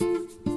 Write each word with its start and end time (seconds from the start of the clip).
Hello, 0.00 0.49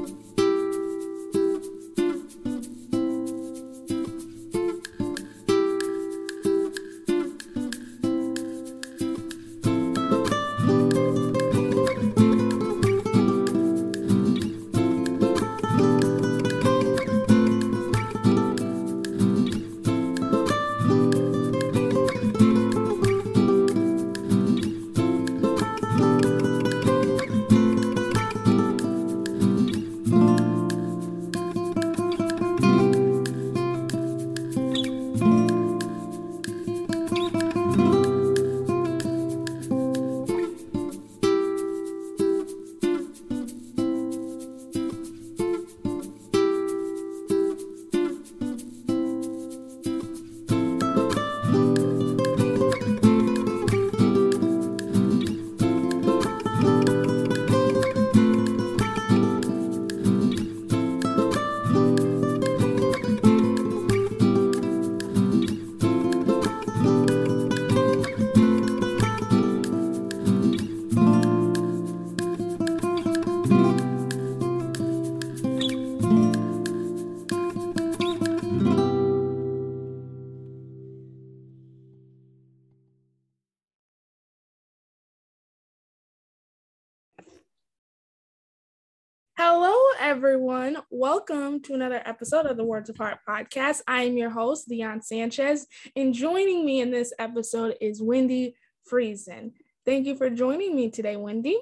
everyone. 90.04 90.76
Welcome 90.90 91.62
to 91.62 91.74
another 91.74 92.02
episode 92.04 92.46
of 92.46 92.58
the 92.58 92.64
Words 92.66 92.90
of 92.90 92.98
Heart 92.98 93.20
podcast. 93.26 93.80
I 93.88 94.04
am 94.04 94.18
your 94.18 94.30
host, 94.30 94.68
Dion 94.68 95.02
Sanchez, 95.02 95.66
and 95.96 96.14
joining 96.14 96.66
me 96.66 96.82
in 96.82 96.92
this 96.92 97.14
episode 97.20 97.78
is 97.80 98.02
Wendi 98.02 98.54
Friesen. 98.92 99.54
Thank 99.86 100.06
you 100.06 100.16
for 100.16 100.30
joining 100.30 100.76
me 100.76 100.92
today, 100.92 101.16
Wendi. 101.16 101.56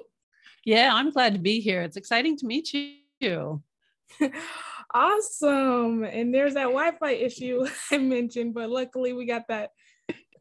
Yeah, 0.64 0.90
I'm 0.92 1.12
glad 1.12 1.34
to 1.34 1.38
be 1.38 1.60
here. 1.60 1.82
It's 1.82 1.96
exciting 1.96 2.36
to 2.38 2.46
meet 2.46 2.74
you. 3.20 3.62
awesome. 4.92 6.02
And 6.02 6.34
there's 6.34 6.54
that 6.54 6.64
Wi 6.64 6.90
Fi 6.98 7.12
issue 7.12 7.64
I 7.92 7.98
mentioned, 7.98 8.54
but 8.54 8.70
luckily 8.70 9.12
we 9.12 9.24
got 9.24 9.46
that 9.50 9.70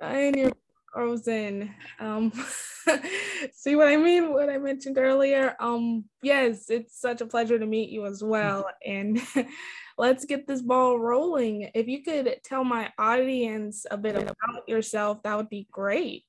uh, 0.04 0.08
in 0.08 0.38
your 0.40 0.52
frozen. 0.92 1.74
Um, 2.00 2.32
see 3.54 3.76
what 3.76 3.88
I 3.88 3.98
mean? 3.98 4.34
What 4.34 4.50
I 4.50 4.58
mentioned 4.58 4.98
earlier. 4.98 5.56
Um, 5.60 6.06
yes, 6.22 6.70
it's 6.70 7.00
such 7.00 7.22
a 7.22 7.26
pleasure 7.26 7.58
to 7.58 7.66
meet 7.66 7.90
you 7.90 8.06
as 8.06 8.24
well. 8.24 8.68
And 8.86 9.22
let's 9.98 10.26
get 10.26 10.48
this 10.48 10.62
ball 10.62 11.00
rolling. 11.00 11.70
If 11.74 11.88
you 11.88 12.04
could 12.04 12.40
tell 12.44 12.64
my 12.64 12.92
audience 12.98 13.86
a 13.90 13.98
bit 13.98 14.16
about 14.16 14.68
yourself, 14.68 15.24
that 15.24 15.38
would 15.38 15.50
be 15.50 15.68
great. 15.72 16.24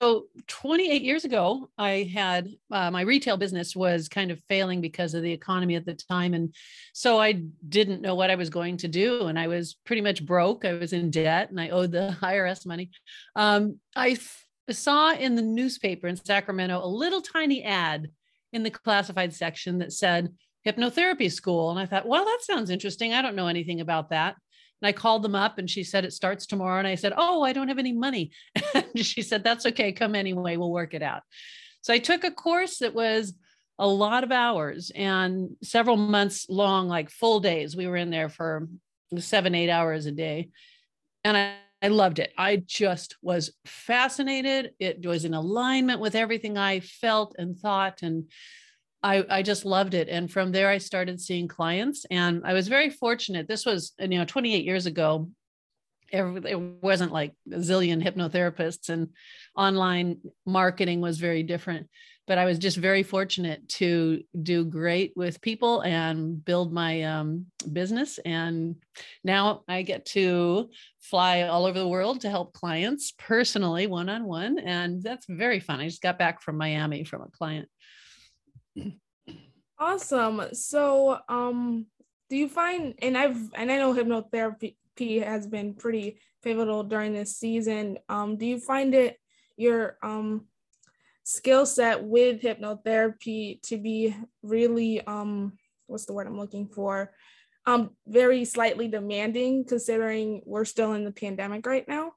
So 0.00 0.28
28 0.46 1.02
years 1.02 1.26
ago, 1.26 1.68
I 1.76 2.10
had 2.12 2.48
uh, 2.70 2.90
my 2.90 3.02
retail 3.02 3.36
business 3.36 3.76
was 3.76 4.08
kind 4.08 4.30
of 4.30 4.40
failing 4.48 4.80
because 4.80 5.12
of 5.12 5.22
the 5.22 5.32
economy 5.32 5.74
at 5.74 5.84
the 5.84 5.92
time. 5.92 6.32
And 6.32 6.54
so 6.94 7.20
I 7.20 7.42
didn't 7.68 8.00
know 8.00 8.14
what 8.14 8.30
I 8.30 8.34
was 8.34 8.48
going 8.48 8.78
to 8.78 8.88
do. 8.88 9.26
And 9.26 9.38
I 9.38 9.48
was 9.48 9.76
pretty 9.84 10.00
much 10.00 10.24
broke. 10.24 10.64
I 10.64 10.72
was 10.72 10.94
in 10.94 11.10
debt 11.10 11.50
and 11.50 11.60
I 11.60 11.68
owed 11.68 11.92
the 11.92 12.16
IRS 12.22 12.64
money. 12.64 12.90
Um, 13.36 13.78
I 13.94 14.12
f- 14.12 14.46
saw 14.70 15.12
in 15.12 15.34
the 15.34 15.42
newspaper 15.42 16.06
in 16.06 16.16
Sacramento 16.16 16.82
a 16.82 16.86
little 16.86 17.20
tiny 17.20 17.62
ad 17.62 18.08
in 18.54 18.62
the 18.62 18.70
classified 18.70 19.34
section 19.34 19.78
that 19.78 19.92
said 19.92 20.32
hypnotherapy 20.66 21.30
school. 21.30 21.70
And 21.70 21.78
I 21.78 21.84
thought, 21.84 22.08
well, 22.08 22.24
that 22.24 22.38
sounds 22.40 22.70
interesting. 22.70 23.12
I 23.12 23.20
don't 23.20 23.36
know 23.36 23.48
anything 23.48 23.80
about 23.80 24.10
that. 24.10 24.36
And 24.80 24.88
I 24.88 24.92
called 24.92 25.22
them 25.22 25.34
up 25.34 25.58
and 25.58 25.68
she 25.68 25.84
said, 25.84 26.04
it 26.04 26.12
starts 26.12 26.46
tomorrow. 26.46 26.78
And 26.78 26.88
I 26.88 26.94
said, 26.94 27.12
oh, 27.16 27.42
I 27.42 27.52
don't 27.52 27.68
have 27.68 27.78
any 27.78 27.92
money. 27.92 28.32
And 28.74 29.06
she 29.06 29.22
said, 29.22 29.44
that's 29.44 29.66
okay. 29.66 29.92
Come 29.92 30.16
anyway. 30.16 30.56
We'll 30.56 30.72
work 30.72 30.94
it 30.94 31.02
out. 31.02 31.22
So 31.80 31.94
I 31.94 31.98
took 31.98 32.24
a 32.24 32.30
course 32.30 32.78
that 32.78 32.94
was 32.94 33.34
a 33.78 33.86
lot 33.86 34.24
of 34.24 34.32
hours 34.32 34.90
and 34.94 35.56
several 35.62 35.96
months 35.96 36.46
long, 36.48 36.88
like 36.88 37.08
full 37.08 37.40
days. 37.40 37.76
We 37.76 37.86
were 37.86 37.96
in 37.96 38.10
there 38.10 38.28
for 38.28 38.68
seven, 39.16 39.54
eight 39.54 39.70
hours 39.70 40.06
a 40.06 40.12
day. 40.12 40.50
And 41.24 41.36
I, 41.36 41.54
I 41.82 41.88
loved 41.88 42.18
it. 42.18 42.32
I 42.36 42.56
just 42.56 43.16
was 43.22 43.52
fascinated. 43.64 44.72
It 44.78 45.06
was 45.06 45.24
in 45.24 45.34
alignment 45.34 46.00
with 46.00 46.14
everything 46.14 46.58
I 46.58 46.80
felt 46.80 47.34
and 47.38 47.56
thought. 47.56 48.02
And 48.02 48.30
I, 49.02 49.24
I 49.28 49.42
just 49.42 49.64
loved 49.64 49.94
it. 49.94 50.08
And 50.08 50.30
from 50.30 50.52
there, 50.52 50.68
I 50.68 50.78
started 50.78 51.20
seeing 51.20 51.48
clients. 51.48 52.04
And 52.10 52.42
I 52.44 52.52
was 52.52 52.68
very 52.68 52.90
fortunate. 52.90 53.48
This 53.48 53.64
was, 53.64 53.92
you 53.98 54.08
know, 54.08 54.24
28 54.24 54.64
years 54.64 54.86
ago. 54.86 55.30
It 56.12 56.58
wasn't 56.58 57.12
like 57.12 57.34
a 57.52 57.58
zillion 57.58 58.02
hypnotherapists, 58.02 58.88
and 58.88 59.10
online 59.56 60.18
marketing 60.44 61.00
was 61.00 61.18
very 61.18 61.44
different. 61.44 61.88
But 62.26 62.36
I 62.36 62.46
was 62.46 62.58
just 62.58 62.76
very 62.76 63.04
fortunate 63.04 63.68
to 63.80 64.22
do 64.42 64.64
great 64.64 65.12
with 65.14 65.40
people 65.40 65.82
and 65.82 66.44
build 66.44 66.72
my 66.72 67.02
um, 67.02 67.46
business. 67.72 68.18
And 68.18 68.76
now 69.22 69.62
I 69.68 69.82
get 69.82 70.04
to 70.06 70.70
fly 71.00 71.42
all 71.42 71.64
over 71.64 71.78
the 71.78 71.88
world 71.88 72.22
to 72.22 72.30
help 72.30 72.54
clients 72.54 73.12
personally, 73.16 73.86
one 73.86 74.08
on 74.08 74.24
one. 74.24 74.58
And 74.58 75.02
that's 75.02 75.26
very 75.28 75.60
fun. 75.60 75.80
I 75.80 75.86
just 75.86 76.02
got 76.02 76.18
back 76.18 76.42
from 76.42 76.56
Miami 76.56 77.04
from 77.04 77.22
a 77.22 77.30
client. 77.30 77.68
Awesome. 79.78 80.42
So, 80.52 81.18
um, 81.28 81.86
do 82.28 82.36
you 82.36 82.48
find, 82.48 82.94
and 83.00 83.16
I've, 83.16 83.38
and 83.54 83.72
I 83.72 83.78
know 83.78 83.94
hypnotherapy 83.94 84.76
has 85.24 85.46
been 85.46 85.74
pretty 85.74 86.18
pivotal 86.42 86.82
during 86.82 87.12
this 87.14 87.36
season. 87.36 87.98
Um, 88.08 88.36
do 88.36 88.46
you 88.46 88.58
find 88.60 88.94
it 88.94 89.16
your 89.56 89.98
um 90.02 90.46
skill 91.22 91.66
set 91.66 92.02
with 92.02 92.40
hypnotherapy 92.40 93.60
to 93.62 93.76
be 93.76 94.14
really 94.42 95.00
um 95.02 95.52
what's 95.86 96.06
the 96.06 96.12
word 96.12 96.26
I'm 96.26 96.38
looking 96.38 96.66
for? 96.68 97.12
Um, 97.66 97.90
very 98.06 98.44
slightly 98.44 98.88
demanding 98.88 99.64
considering 99.64 100.42
we're 100.46 100.64
still 100.64 100.94
in 100.94 101.04
the 101.04 101.12
pandemic 101.12 101.66
right 101.66 101.86
now. 101.86 102.12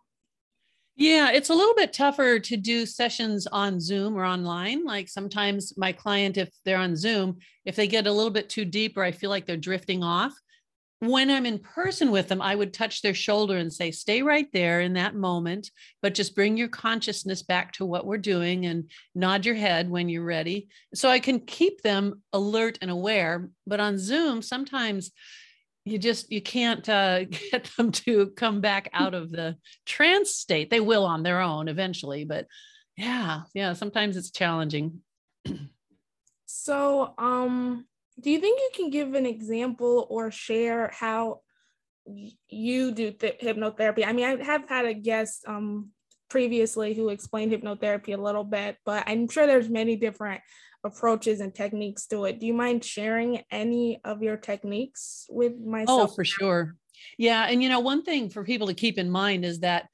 Yeah, 0.96 1.32
it's 1.32 1.50
a 1.50 1.56
little 1.56 1.74
bit 1.74 1.92
tougher 1.92 2.38
to 2.40 2.58
do 2.58 2.86
sessions 2.86 3.48
on 3.48 3.80
Zoom 3.80 4.16
or 4.16 4.26
online. 4.26 4.86
Like 4.86 5.10
sometimes 5.10 5.74
my 5.76 5.92
client, 5.92 6.38
if 6.38 6.50
they're 6.66 6.78
on 6.78 6.96
Zoom, 6.96 7.40
if 7.66 7.76
they 7.76 7.88
get 7.88 8.06
a 8.06 8.12
little 8.12 8.32
bit 8.32 8.48
too 8.48 8.64
deep 8.64 8.96
or 8.96 9.04
I 9.04 9.12
feel 9.12 9.32
like 9.32 9.48
they're 9.48 9.58
drifting 9.58 10.04
off, 10.04 10.34
when 11.00 11.30
I'm 11.30 11.46
in 11.46 11.60
person 11.60 12.12
with 12.12 12.30
them, 12.30 12.42
I 12.42 12.56
would 12.56 12.74
touch 12.74 13.02
their 13.02 13.14
shoulder 13.14 13.58
and 13.58 13.74
say, 13.74 13.92
stay 13.92 14.22
right 14.22 14.48
there 14.54 14.80
in 14.82 14.94
that 14.94 15.16
moment, 15.16 15.70
but 16.02 16.14
just 16.14 16.36
bring 16.36 16.56
your 16.56 16.70
consciousness 16.70 17.44
back 17.44 17.74
to 17.74 17.86
what 17.86 18.06
we're 18.06 18.18
doing 18.18 18.68
and 18.68 18.90
nod 19.14 19.46
your 19.46 19.56
head 19.56 19.90
when 19.90 20.08
you're 20.08 20.24
ready. 20.24 20.70
So 20.94 21.10
I 21.10 21.20
can 21.20 21.42
keep 21.42 21.82
them 21.82 22.22
alert 22.32 22.78
and 22.82 22.90
aware. 22.90 23.50
But 23.68 23.82
on 23.82 23.98
Zoom, 23.98 24.42
sometimes 24.42 25.12
you 25.86 25.98
just 25.98 26.32
you 26.32 26.42
can't 26.42 26.88
uh, 26.88 27.24
get 27.52 27.70
them 27.78 27.92
to 27.92 28.32
come 28.36 28.62
back 28.62 28.90
out 28.94 29.14
of 29.14 29.32
the 29.32 29.56
trance 29.86 30.32
state 30.32 30.70
they 30.70 30.80
will 30.80 31.06
on 31.06 31.24
their 31.24 31.40
own 31.40 31.68
eventually 31.68 32.26
but 32.26 32.48
yeah 32.98 33.42
yeah 33.54 33.74
sometimes 33.74 34.18
it's 34.18 34.32
challenging 34.32 35.02
so, 36.46 37.14
um, 37.18 37.86
do 38.20 38.32
you 38.32 38.40
think 38.40 38.60
you 38.60 38.70
can 38.76 38.90
give 38.90 39.14
an 39.16 39.26
example 39.26 40.08
or 40.10 40.32
share 40.32 40.92
how 40.94 41.42
you 42.06 42.92
do 42.92 43.12
th- 43.12 43.40
hypnotherapy? 43.40 44.06
I 44.06 44.14
mean, 44.14 44.26
I 44.26 44.44
have 44.44 44.70
had 44.70 44.86
a 44.86 44.94
guest 44.94 45.46
um, 45.48 45.90
previously 46.30 46.94
who 46.94 47.10
explained 47.10 47.52
hypnotherapy 47.52 48.14
a 48.14 48.22
little 48.22 48.44
bit, 48.44 48.78
but 48.86 49.04
I'm 49.08 49.28
sure 49.28 49.48
there's 49.48 49.70
many 49.70 49.96
different 49.96 50.42
approaches 50.84 51.40
and 51.40 51.54
techniques 51.54 52.06
to 52.08 52.26
it. 52.26 52.40
Do 52.40 52.46
you 52.46 52.54
mind 52.54 52.84
sharing 52.84 53.44
any 53.52 54.02
of 54.04 54.22
your 54.22 54.38
techniques 54.38 55.26
with 55.30 55.54
oh, 55.54 55.70
myself? 55.70 56.12
Oh, 56.12 56.14
for 56.14 56.26
sure. 56.26 56.76
Yeah. 57.18 57.46
And, 57.50 57.62
you 57.62 57.70
know, 57.70 57.80
one 57.80 58.04
thing 58.04 58.30
for 58.30 58.44
people 58.44 58.68
to 58.68 58.74
keep 58.74 58.98
in 58.98 59.10
mind 59.10 59.46
is 59.46 59.60
that 59.60 59.88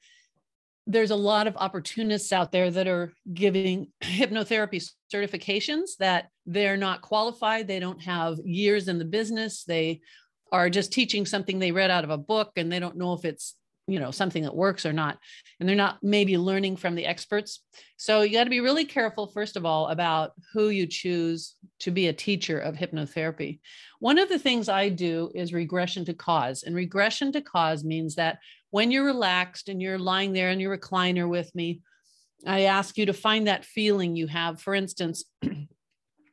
there's 0.86 1.10
a 1.10 1.16
lot 1.16 1.46
of 1.46 1.56
opportunists 1.56 2.32
out 2.32 2.50
there 2.50 2.70
that 2.70 2.88
are 2.88 3.12
giving 3.32 3.88
hypnotherapy 4.02 4.84
certifications 5.12 5.90
that 5.98 6.28
they're 6.46 6.76
not 6.76 7.02
qualified. 7.02 7.68
They 7.68 7.80
don't 7.80 8.02
have 8.02 8.38
years 8.44 8.88
in 8.88 8.98
the 8.98 9.04
business. 9.04 9.64
They 9.64 10.00
are 10.52 10.68
just 10.68 10.92
teaching 10.92 11.26
something 11.26 11.58
they 11.58 11.70
read 11.70 11.90
out 11.90 12.04
of 12.04 12.10
a 12.10 12.18
book 12.18 12.52
and 12.56 12.72
they 12.72 12.80
don't 12.80 12.96
know 12.96 13.12
if 13.12 13.24
it's 13.24 13.54
you 13.90 13.98
know 13.98 14.10
something 14.10 14.44
that 14.44 14.54
works 14.54 14.86
or 14.86 14.92
not 14.92 15.18
and 15.58 15.68
they're 15.68 15.76
not 15.76 15.98
maybe 16.02 16.38
learning 16.38 16.76
from 16.76 16.94
the 16.94 17.04
experts 17.04 17.64
so 17.96 18.22
you 18.22 18.32
got 18.32 18.44
to 18.44 18.50
be 18.50 18.60
really 18.60 18.84
careful 18.84 19.26
first 19.26 19.56
of 19.56 19.66
all 19.66 19.88
about 19.88 20.32
who 20.52 20.68
you 20.68 20.86
choose 20.86 21.56
to 21.80 21.90
be 21.90 22.06
a 22.06 22.12
teacher 22.12 22.58
of 22.58 22.76
hypnotherapy 22.76 23.58
one 23.98 24.18
of 24.18 24.28
the 24.28 24.38
things 24.38 24.68
i 24.68 24.88
do 24.88 25.30
is 25.34 25.52
regression 25.52 26.04
to 26.04 26.14
cause 26.14 26.62
and 26.62 26.74
regression 26.74 27.32
to 27.32 27.40
cause 27.40 27.84
means 27.84 28.14
that 28.14 28.38
when 28.70 28.92
you're 28.92 29.04
relaxed 29.04 29.68
and 29.68 29.82
you're 29.82 29.98
lying 29.98 30.32
there 30.32 30.50
in 30.50 30.60
your 30.60 30.76
recliner 30.76 31.28
with 31.28 31.52
me 31.54 31.80
i 32.46 32.62
ask 32.62 32.96
you 32.96 33.06
to 33.06 33.12
find 33.12 33.48
that 33.48 33.64
feeling 33.64 34.14
you 34.14 34.28
have 34.28 34.60
for 34.60 34.74
instance 34.74 35.24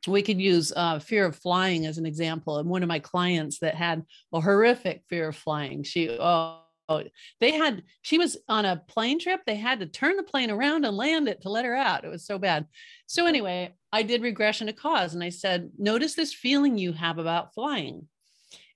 we 0.06 0.22
could 0.22 0.40
use 0.40 0.72
uh, 0.74 0.98
fear 1.00 1.26
of 1.26 1.36
flying 1.36 1.84
as 1.84 1.98
an 1.98 2.06
example. 2.06 2.58
And 2.58 2.68
one 2.68 2.82
of 2.82 2.88
my 2.88 2.98
clients 2.98 3.58
that 3.58 3.74
had 3.74 4.04
a 4.32 4.40
horrific 4.40 5.02
fear 5.08 5.28
of 5.28 5.36
flying, 5.36 5.82
she, 5.82 6.08
oh, 6.08 6.60
Oh, 6.88 7.02
they 7.40 7.52
had 7.52 7.82
she 8.02 8.16
was 8.16 8.38
on 8.48 8.64
a 8.64 8.82
plane 8.88 9.18
trip. 9.18 9.42
They 9.46 9.56
had 9.56 9.80
to 9.80 9.86
turn 9.86 10.16
the 10.16 10.22
plane 10.22 10.50
around 10.50 10.84
and 10.84 10.96
land 10.96 11.28
it 11.28 11.42
to 11.42 11.50
let 11.50 11.66
her 11.66 11.74
out. 11.74 12.04
It 12.04 12.08
was 12.08 12.24
so 12.24 12.38
bad. 12.38 12.66
So 13.06 13.26
anyway 13.26 13.74
i 13.90 14.02
did 14.02 14.20
regression 14.20 14.66
to 14.66 14.72
cause 14.74 15.14
and 15.14 15.24
i 15.24 15.30
said 15.30 15.70
notice 15.78 16.14
this 16.14 16.34
feeling 16.34 16.76
you 16.76 16.92
have 16.92 17.16
about 17.16 17.54
flying 17.54 18.06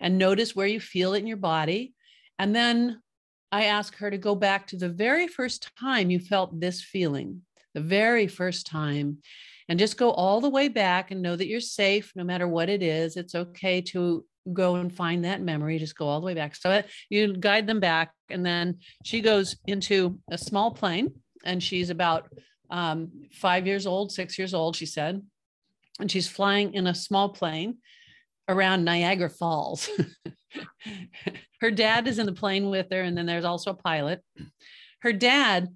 and 0.01 0.17
notice 0.17 0.57
where 0.57 0.67
you 0.67 0.81
feel 0.81 1.13
it 1.13 1.19
in 1.19 1.27
your 1.27 1.37
body. 1.37 1.95
And 2.39 2.55
then 2.55 3.01
i 3.51 3.65
asked 3.65 3.99
her 3.99 4.11
to 4.11 4.19
go 4.19 4.35
back 4.35 4.67
to 4.69 4.77
the 4.77 4.89
very 4.89 5.29
first 5.29 5.71
time 5.79 6.11
you 6.11 6.19
felt 6.19 6.59
this 6.59 6.83
feeling 6.83 7.43
the 7.75 7.81
very 7.81 8.27
first 8.27 8.67
time 8.67 9.19
and 9.69 9.79
just 9.79 9.97
go 9.97 10.11
all 10.11 10.41
the 10.41 10.51
way 10.51 10.69
back 10.69 11.11
and 11.11 11.23
know 11.23 11.37
that 11.37 11.47
you're 11.47 11.61
safe 11.61 12.13
no 12.15 12.25
matter 12.25 12.47
what 12.47 12.69
it 12.69 12.83
is. 12.83 13.17
It's 13.17 13.35
okay 13.35 13.81
to 13.83 14.25
go 14.51 14.77
and 14.77 14.93
find 14.93 15.25
that 15.25 15.41
memory 15.41 15.79
just 15.79 15.97
go 15.97 16.09
all 16.09 16.21
the 16.21 16.27
way 16.27 16.35
back. 16.35 16.57
So 16.57 16.83
you 17.09 17.35
guide 17.35 17.67
them 17.67 17.81
back 17.81 18.13
and 18.31 18.45
then 18.45 18.79
she 19.05 19.21
goes 19.21 19.57
into 19.67 20.19
a 20.31 20.39
small 20.39 20.71
plane 20.71 21.13
and 21.45 21.63
she's 21.63 21.91
about 21.91 22.29
um, 22.71 23.11
five 23.33 23.67
years 23.67 23.87
old 23.87 24.13
six 24.13 24.39
years 24.39 24.55
old 24.55 24.75
she 24.75 24.87
said 24.87 25.21
and 26.01 26.11
she's 26.11 26.29
flying 26.29 26.73
in 26.73 26.87
a 26.87 26.95
small 26.95 27.29
plane 27.29 27.79
around 28.49 28.85
niagara 28.85 29.31
falls. 29.31 29.89
Her 31.61 31.71
dad 31.71 32.09
is 32.09 32.19
in 32.19 32.27
the 32.27 32.33
plane 32.33 32.71
with 32.71 32.89
her 32.91 33.03
and 33.03 33.17
then 33.17 33.25
there's 33.25 33.45
also 33.45 33.71
a 33.71 33.75
pilot. 33.75 34.21
Her 35.01 35.13
dad 35.13 35.69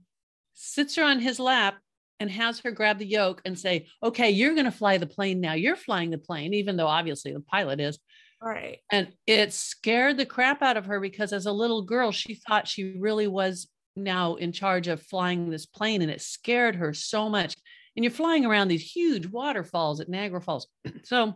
sits 0.55 0.97
her 0.97 1.05
on 1.05 1.21
his 1.21 1.39
lap 1.39 1.77
and 2.19 2.31
has 2.31 2.61
her 2.61 2.71
grab 2.71 2.99
the 2.99 3.07
yoke 3.07 3.43
and 3.45 3.59
say 3.59 3.87
okay 4.03 4.31
you're 4.31 4.55
going 4.55 4.65
to 4.65 4.73
fly 4.73 4.99
the 4.99 5.07
plane 5.07 5.41
now. 5.41 5.53
You're 5.53 5.77
flying 5.77 6.11
the 6.11 6.19
plane 6.19 6.55
even 6.55 6.77
though 6.77 6.89
obviously 6.89 7.33
the 7.33 7.41
pilot 7.41 7.79
is 7.79 7.99
Right. 8.43 8.79
And 8.93 9.09
it 9.27 9.53
scared 9.53 10.19
the 10.19 10.27
crap 10.27 10.62
out 10.62 10.77
of 10.77 10.87
her 10.87 11.00
because 11.00 11.33
as 11.33 11.47
a 11.47 11.53
little 11.53 11.83
girl, 11.83 12.12
she 12.12 12.35
thought 12.35 12.69
she 12.69 12.97
really 12.99 13.27
was 13.27 13.69
now 13.97 14.35
in 14.35 14.53
charge 14.53 14.88
of 14.88 15.03
flying 15.03 15.49
this 15.49 15.67
plane 15.67 16.03
and 16.03 16.11
it 16.11 16.21
scared 16.21 16.77
her 16.77 16.93
so 16.93 17.29
much. 17.29 17.56
And 17.97 18.05
you're 18.05 18.12
flying 18.12 18.44
around 18.44 18.69
these 18.69 18.83
huge 18.83 19.27
waterfalls 19.27 20.00
at 20.00 20.09
Niagara 20.09 20.41
Falls. 20.41 20.69
so 21.05 21.35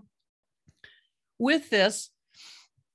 with 1.39 1.71
this, 1.71 2.11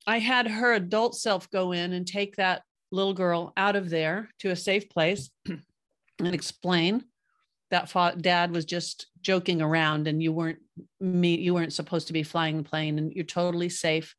I 0.06 0.20
had 0.20 0.48
her 0.48 0.74
adult 0.74 1.16
self 1.16 1.50
go 1.50 1.72
in 1.72 1.94
and 1.94 2.06
take 2.06 2.36
that 2.36 2.62
little 2.92 3.16
girl 3.16 3.54
out 3.58 3.76
of 3.76 3.90
there 3.90 4.30
to 4.40 4.52
a 4.52 4.56
safe 4.56 4.88
place 4.88 5.32
and 5.48 6.34
explain 6.34 7.04
that 7.76 7.90
fa- 7.90 8.16
dad 8.20 8.52
was 8.52 8.64
just 8.64 9.08
joking 9.22 9.62
around 9.62 10.08
and 10.08 10.24
you 10.24 10.32
weren't 10.32 10.60
me 11.02 11.36
you 11.36 11.54
weren't 11.54 11.74
supposed 11.74 12.08
to 12.08 12.14
be 12.14 12.24
flying 12.24 12.56
the 12.56 12.64
plane 12.64 12.98
and 12.98 13.12
you're 13.12 13.26
totally 13.26 13.68
safe. 13.68 14.16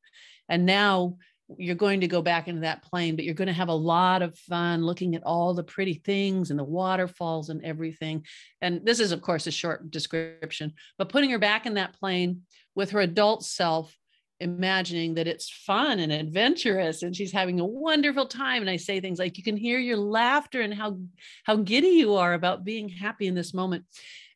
And 0.51 0.67
now 0.67 1.17
you're 1.57 1.75
going 1.75 2.01
to 2.01 2.09
go 2.09 2.21
back 2.21 2.49
into 2.49 2.61
that 2.63 2.83
plane 2.83 3.17
but 3.17 3.25
you're 3.25 3.33
going 3.33 3.47
to 3.47 3.63
have 3.63 3.69
a 3.69 3.83
lot 3.95 4.21
of 4.21 4.37
fun 4.37 4.85
looking 4.85 5.15
at 5.15 5.23
all 5.23 5.55
the 5.55 5.63
pretty 5.63 5.95
things 5.95 6.51
and 6.51 6.59
the 6.59 6.65
waterfalls 6.65 7.49
and 7.49 7.65
everything. 7.65 8.27
And 8.61 8.85
this 8.85 9.01
is 9.01 9.11
of 9.11 9.23
course 9.23 9.47
a 9.47 9.51
short 9.51 9.91
description 9.91 10.75
but 10.99 11.09
putting 11.09 11.31
her 11.31 11.39
back 11.39 11.65
in 11.65 11.75
that 11.75 11.99
plane 11.99 12.43
with 12.75 12.91
her 12.91 13.01
adult 13.01 13.43
self 13.43 13.97
imagining 14.41 15.15
that 15.15 15.27
it's 15.27 15.49
fun 15.49 15.99
and 15.99 16.13
adventurous 16.13 17.03
and 17.03 17.17
she's 17.17 17.33
having 17.33 17.59
a 17.59 17.65
wonderful 17.65 18.27
time 18.27 18.61
and 18.61 18.69
i 18.69 18.77
say 18.77 19.01
things 19.01 19.19
like 19.19 19.39
you 19.39 19.43
can 19.43 19.57
hear 19.57 19.79
your 19.79 19.97
laughter 19.97 20.61
and 20.61 20.75
how 20.75 20.99
how 21.45 21.57
giddy 21.57 21.89
you 21.89 22.15
are 22.15 22.35
about 22.35 22.65
being 22.65 22.89
happy 22.89 23.27
in 23.27 23.35
this 23.35 23.55
moment. 23.55 23.85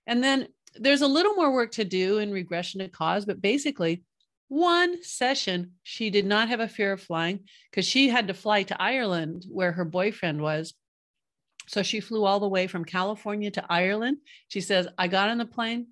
And 0.07 0.25
then 0.25 0.49
there's 0.77 1.03
a 1.03 1.07
little 1.07 1.35
more 1.35 1.53
work 1.53 1.73
to 1.73 1.85
do 1.85 2.19
in 2.19 2.33
regression 2.33 2.81
to 2.81 2.89
cause 2.89 3.25
but 3.25 3.43
basically 3.43 4.03
one 4.49 5.03
session 5.03 5.73
she 5.83 6.11
did 6.11 6.27
not 6.27 6.49
have 6.49 6.61
a 6.61 6.69
fear 6.69 6.93
of 6.93 7.03
flying 7.03 7.41
because 7.71 7.87
she 7.87 8.09
had 8.09 8.29
to 8.29 8.35
fly 8.35 8.63
to 8.65 8.83
ireland 8.83 9.45
where 9.51 9.73
her 9.73 9.85
boyfriend 9.85 10.41
was. 10.41 10.75
So 11.69 11.85
she 11.85 12.01
flew 12.01 12.25
all 12.25 12.41
the 12.41 12.49
way 12.49 12.67
from 12.67 12.85
california 12.85 13.51
to 13.51 13.67
ireland. 13.69 14.17
She 14.49 14.63
says 14.63 14.89
i 14.97 15.09
got 15.09 15.29
on 15.29 15.39
the 15.39 15.45
plane 15.45 15.89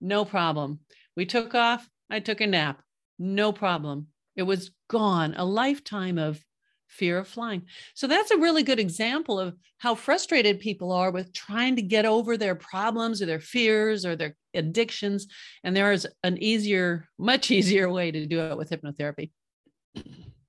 no 0.00 0.24
problem. 0.24 0.80
We 1.14 1.26
took 1.26 1.54
off 1.54 1.86
i 2.08 2.20
took 2.20 2.40
a 2.40 2.46
nap 2.46 2.80
no 3.20 3.52
problem. 3.52 4.08
It 4.34 4.42
was 4.42 4.70
gone, 4.88 5.34
a 5.36 5.44
lifetime 5.44 6.18
of 6.18 6.42
fear 6.88 7.18
of 7.18 7.28
flying. 7.28 7.62
So 7.94 8.06
that's 8.06 8.32
a 8.32 8.38
really 8.38 8.62
good 8.64 8.80
example 8.80 9.38
of 9.38 9.54
how 9.78 9.94
frustrated 9.94 10.58
people 10.58 10.90
are 10.90 11.12
with 11.12 11.32
trying 11.32 11.76
to 11.76 11.82
get 11.82 12.04
over 12.04 12.36
their 12.36 12.56
problems 12.56 13.22
or 13.22 13.26
their 13.26 13.40
fears 13.40 14.04
or 14.04 14.16
their 14.16 14.34
addictions. 14.54 15.28
And 15.62 15.76
there 15.76 15.92
is 15.92 16.06
an 16.24 16.42
easier, 16.42 17.06
much 17.18 17.50
easier 17.50 17.88
way 17.88 18.10
to 18.10 18.26
do 18.26 18.40
it 18.40 18.56
with 18.56 18.70
hypnotherapy. 18.70 19.30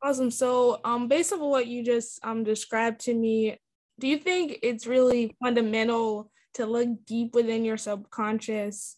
Awesome. 0.01 0.31
So, 0.31 0.79
um, 0.83 1.07
based 1.07 1.31
on 1.31 1.39
what 1.41 1.67
you 1.67 1.83
just 1.83 2.19
um 2.25 2.43
described 2.43 3.01
to 3.01 3.13
me, 3.13 3.57
do 3.99 4.07
you 4.07 4.17
think 4.17 4.57
it's 4.63 4.87
really 4.87 5.35
fundamental 5.43 6.31
to 6.55 6.65
look 6.65 6.89
deep 7.05 7.35
within 7.35 7.63
your 7.63 7.77
subconscious 7.77 8.95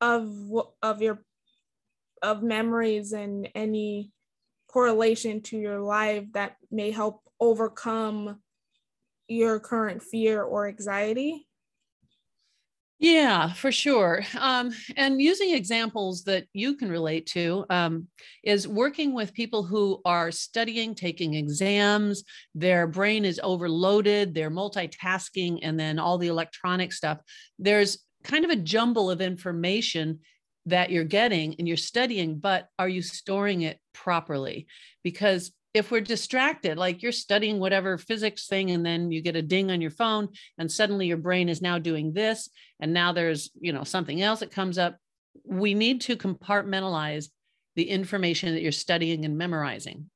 of 0.00 0.34
of 0.82 1.02
your 1.02 1.22
of 2.22 2.42
memories 2.42 3.12
and 3.12 3.48
any 3.54 4.10
correlation 4.68 5.40
to 5.42 5.58
your 5.58 5.80
life 5.80 6.24
that 6.32 6.56
may 6.70 6.90
help 6.90 7.22
overcome 7.40 8.40
your 9.28 9.58
current 9.58 10.02
fear 10.02 10.42
or 10.42 10.68
anxiety? 10.68 11.46
Yeah, 12.98 13.52
for 13.52 13.70
sure. 13.70 14.22
Um, 14.38 14.72
and 14.96 15.20
using 15.20 15.54
examples 15.54 16.24
that 16.24 16.46
you 16.54 16.76
can 16.76 16.90
relate 16.90 17.26
to 17.28 17.66
um, 17.68 18.08
is 18.42 18.66
working 18.66 19.12
with 19.12 19.34
people 19.34 19.62
who 19.62 20.00
are 20.06 20.30
studying, 20.30 20.94
taking 20.94 21.34
exams, 21.34 22.24
their 22.54 22.86
brain 22.86 23.26
is 23.26 23.38
overloaded, 23.42 24.34
they're 24.34 24.50
multitasking, 24.50 25.58
and 25.62 25.78
then 25.78 25.98
all 25.98 26.16
the 26.16 26.28
electronic 26.28 26.90
stuff. 26.90 27.18
There's 27.58 27.98
kind 28.24 28.46
of 28.46 28.50
a 28.50 28.56
jumble 28.56 29.10
of 29.10 29.20
information 29.20 30.20
that 30.66 30.90
you're 30.90 31.04
getting 31.04 31.54
and 31.58 31.66
you're 31.66 31.76
studying, 31.76 32.38
but 32.38 32.68
are 32.78 32.88
you 32.88 33.02
storing 33.02 33.62
it 33.62 33.78
properly? 33.94 34.66
Because 35.02 35.52
if 35.74 35.90
we're 35.90 36.00
distracted, 36.00 36.78
like 36.78 37.02
you're 37.02 37.12
studying 37.12 37.58
whatever 37.58 37.98
physics 37.98 38.46
thing, 38.46 38.70
and 38.70 38.84
then 38.84 39.10
you 39.10 39.20
get 39.20 39.36
a 39.36 39.42
ding 39.42 39.70
on 39.70 39.80
your 39.80 39.90
phone, 39.90 40.28
and 40.58 40.70
suddenly 40.70 41.06
your 41.06 41.18
brain 41.18 41.48
is 41.48 41.62
now 41.62 41.78
doing 41.78 42.12
this, 42.12 42.48
and 42.80 42.92
now 42.92 43.12
there's 43.12 43.50
you 43.60 43.72
know 43.72 43.84
something 43.84 44.22
else 44.22 44.40
that 44.40 44.50
comes 44.50 44.78
up. 44.78 44.96
We 45.44 45.74
need 45.74 46.00
to 46.02 46.16
compartmentalize 46.16 47.28
the 47.76 47.88
information 47.88 48.54
that 48.54 48.62
you're 48.62 48.72
studying 48.72 49.24
and 49.24 49.36
memorizing. 49.36 50.10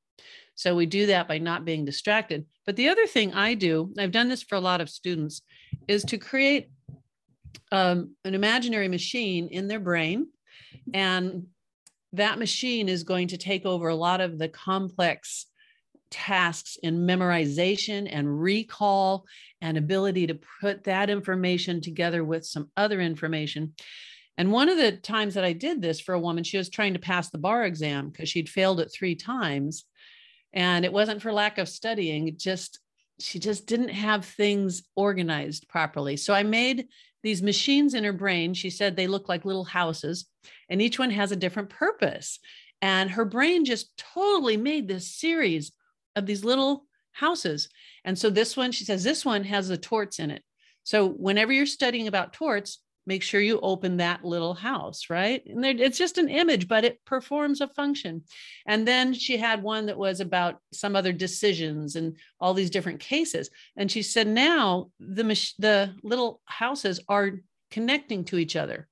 So 0.55 0.75
we 0.75 0.85
do 0.85 1.05
that 1.07 1.27
by 1.27 1.37
not 1.37 1.63
being 1.63 1.85
distracted. 1.85 2.45
But 2.65 2.75
the 2.75 2.89
other 2.89 3.07
thing 3.07 3.33
I 3.33 3.53
do, 3.53 3.93
I've 3.97 4.11
done 4.11 4.29
this 4.29 4.43
for 4.43 4.55
a 4.55 4.61
lot 4.61 4.81
of 4.81 4.89
students, 4.89 5.41
is 5.87 6.03
to 6.05 6.17
create 6.17 6.71
um, 7.71 8.15
an 8.25 8.33
imaginary 8.33 8.87
machine 8.87 9.47
in 9.47 9.67
their 9.67 9.79
brain 9.79 10.27
and 10.93 11.47
that 12.13 12.39
machine 12.39 12.89
is 12.89 13.03
going 13.03 13.29
to 13.29 13.37
take 13.37 13.65
over 13.65 13.87
a 13.87 13.95
lot 13.95 14.21
of 14.21 14.37
the 14.37 14.49
complex 14.49 15.45
tasks 16.09 16.77
in 16.83 17.07
memorization 17.07 18.07
and 18.11 18.41
recall 18.41 19.25
and 19.61 19.77
ability 19.77 20.27
to 20.27 20.39
put 20.59 20.83
that 20.83 21.09
information 21.09 21.79
together 21.79 22.23
with 22.23 22.45
some 22.45 22.69
other 22.75 22.99
information. 22.99 23.73
And 24.37 24.51
one 24.51 24.69
of 24.69 24.77
the 24.77 24.91
times 24.91 25.35
that 25.35 25.45
I 25.45 25.53
did 25.53 25.81
this 25.81 26.01
for 26.01 26.13
a 26.13 26.19
woman, 26.19 26.43
she 26.43 26.57
was 26.57 26.69
trying 26.69 26.93
to 26.93 26.99
pass 26.99 27.29
the 27.29 27.37
bar 27.37 27.63
exam 27.63 28.09
because 28.09 28.29
she'd 28.29 28.49
failed 28.49 28.79
it 28.79 28.91
three 28.93 29.15
times. 29.15 29.85
And 30.53 30.83
it 30.83 30.91
wasn't 30.91 31.21
for 31.21 31.31
lack 31.31 31.57
of 31.57 31.69
studying, 31.69 32.35
just 32.37 32.79
she 33.19 33.39
just 33.39 33.67
didn't 33.67 33.89
have 33.89 34.25
things 34.25 34.83
organized 34.95 35.67
properly. 35.69 36.17
So 36.17 36.33
I 36.33 36.43
made 36.43 36.87
these 37.23 37.41
machines 37.41 37.93
in 37.93 38.03
her 38.03 38.13
brain. 38.13 38.53
She 38.53 38.69
said 38.69 38.95
they 38.95 39.07
look 39.07 39.29
like 39.29 39.45
little 39.45 39.65
houses, 39.65 40.25
and 40.69 40.81
each 40.81 40.99
one 40.99 41.11
has 41.11 41.31
a 41.31 41.35
different 41.35 41.69
purpose. 41.69 42.39
And 42.81 43.11
her 43.11 43.25
brain 43.25 43.63
just 43.65 43.95
totally 43.97 44.57
made 44.57 44.87
this 44.87 45.07
series 45.07 45.71
of 46.15 46.25
these 46.25 46.43
little 46.43 46.85
houses. 47.11 47.69
And 48.03 48.17
so 48.17 48.29
this 48.29 48.57
one, 48.57 48.71
she 48.71 48.85
says, 48.85 49.03
this 49.03 49.23
one 49.23 49.43
has 49.43 49.67
the 49.67 49.77
torts 49.77 50.19
in 50.19 50.31
it. 50.31 50.43
So 50.83 51.07
whenever 51.07 51.53
you're 51.53 51.67
studying 51.67 52.07
about 52.07 52.33
torts, 52.33 52.79
make 53.05 53.23
sure 53.23 53.41
you 53.41 53.59
open 53.61 53.97
that 53.97 54.23
little 54.23 54.53
house, 54.53 55.09
right? 55.09 55.43
And 55.45 55.65
it's 55.65 55.97
just 55.97 56.17
an 56.17 56.29
image, 56.29 56.67
but 56.67 56.85
it 56.85 57.03
performs 57.05 57.61
a 57.61 57.67
function. 57.67 58.23
And 58.65 58.87
then 58.87 59.13
she 59.13 59.37
had 59.37 59.63
one 59.63 59.87
that 59.87 59.97
was 59.97 60.19
about 60.19 60.59
some 60.71 60.95
other 60.95 61.11
decisions 61.11 61.95
and 61.95 62.15
all 62.39 62.53
these 62.53 62.69
different 62.69 62.99
cases. 62.99 63.49
And 63.75 63.91
she 63.91 64.03
said, 64.03 64.27
now 64.27 64.91
the, 64.99 65.23
the 65.57 65.95
little 66.03 66.41
houses 66.45 66.99
are 67.07 67.39
connecting 67.71 68.23
to 68.25 68.37
each 68.37 68.55
other. 68.55 68.87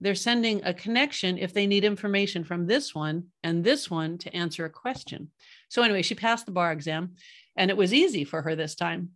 They're 0.00 0.14
sending 0.14 0.64
a 0.64 0.72
connection 0.72 1.36
if 1.36 1.52
they 1.52 1.66
need 1.66 1.84
information 1.84 2.44
from 2.44 2.66
this 2.66 2.94
one 2.94 3.26
and 3.42 3.62
this 3.62 3.90
one 3.90 4.16
to 4.18 4.34
answer 4.34 4.64
a 4.64 4.70
question. 4.70 5.30
So, 5.68 5.82
anyway, 5.82 6.02
she 6.02 6.14
passed 6.14 6.46
the 6.46 6.52
bar 6.52 6.72
exam 6.72 7.16
and 7.56 7.70
it 7.70 7.76
was 7.76 7.92
easy 7.92 8.24
for 8.24 8.40
her 8.40 8.56
this 8.56 8.74
time 8.74 9.10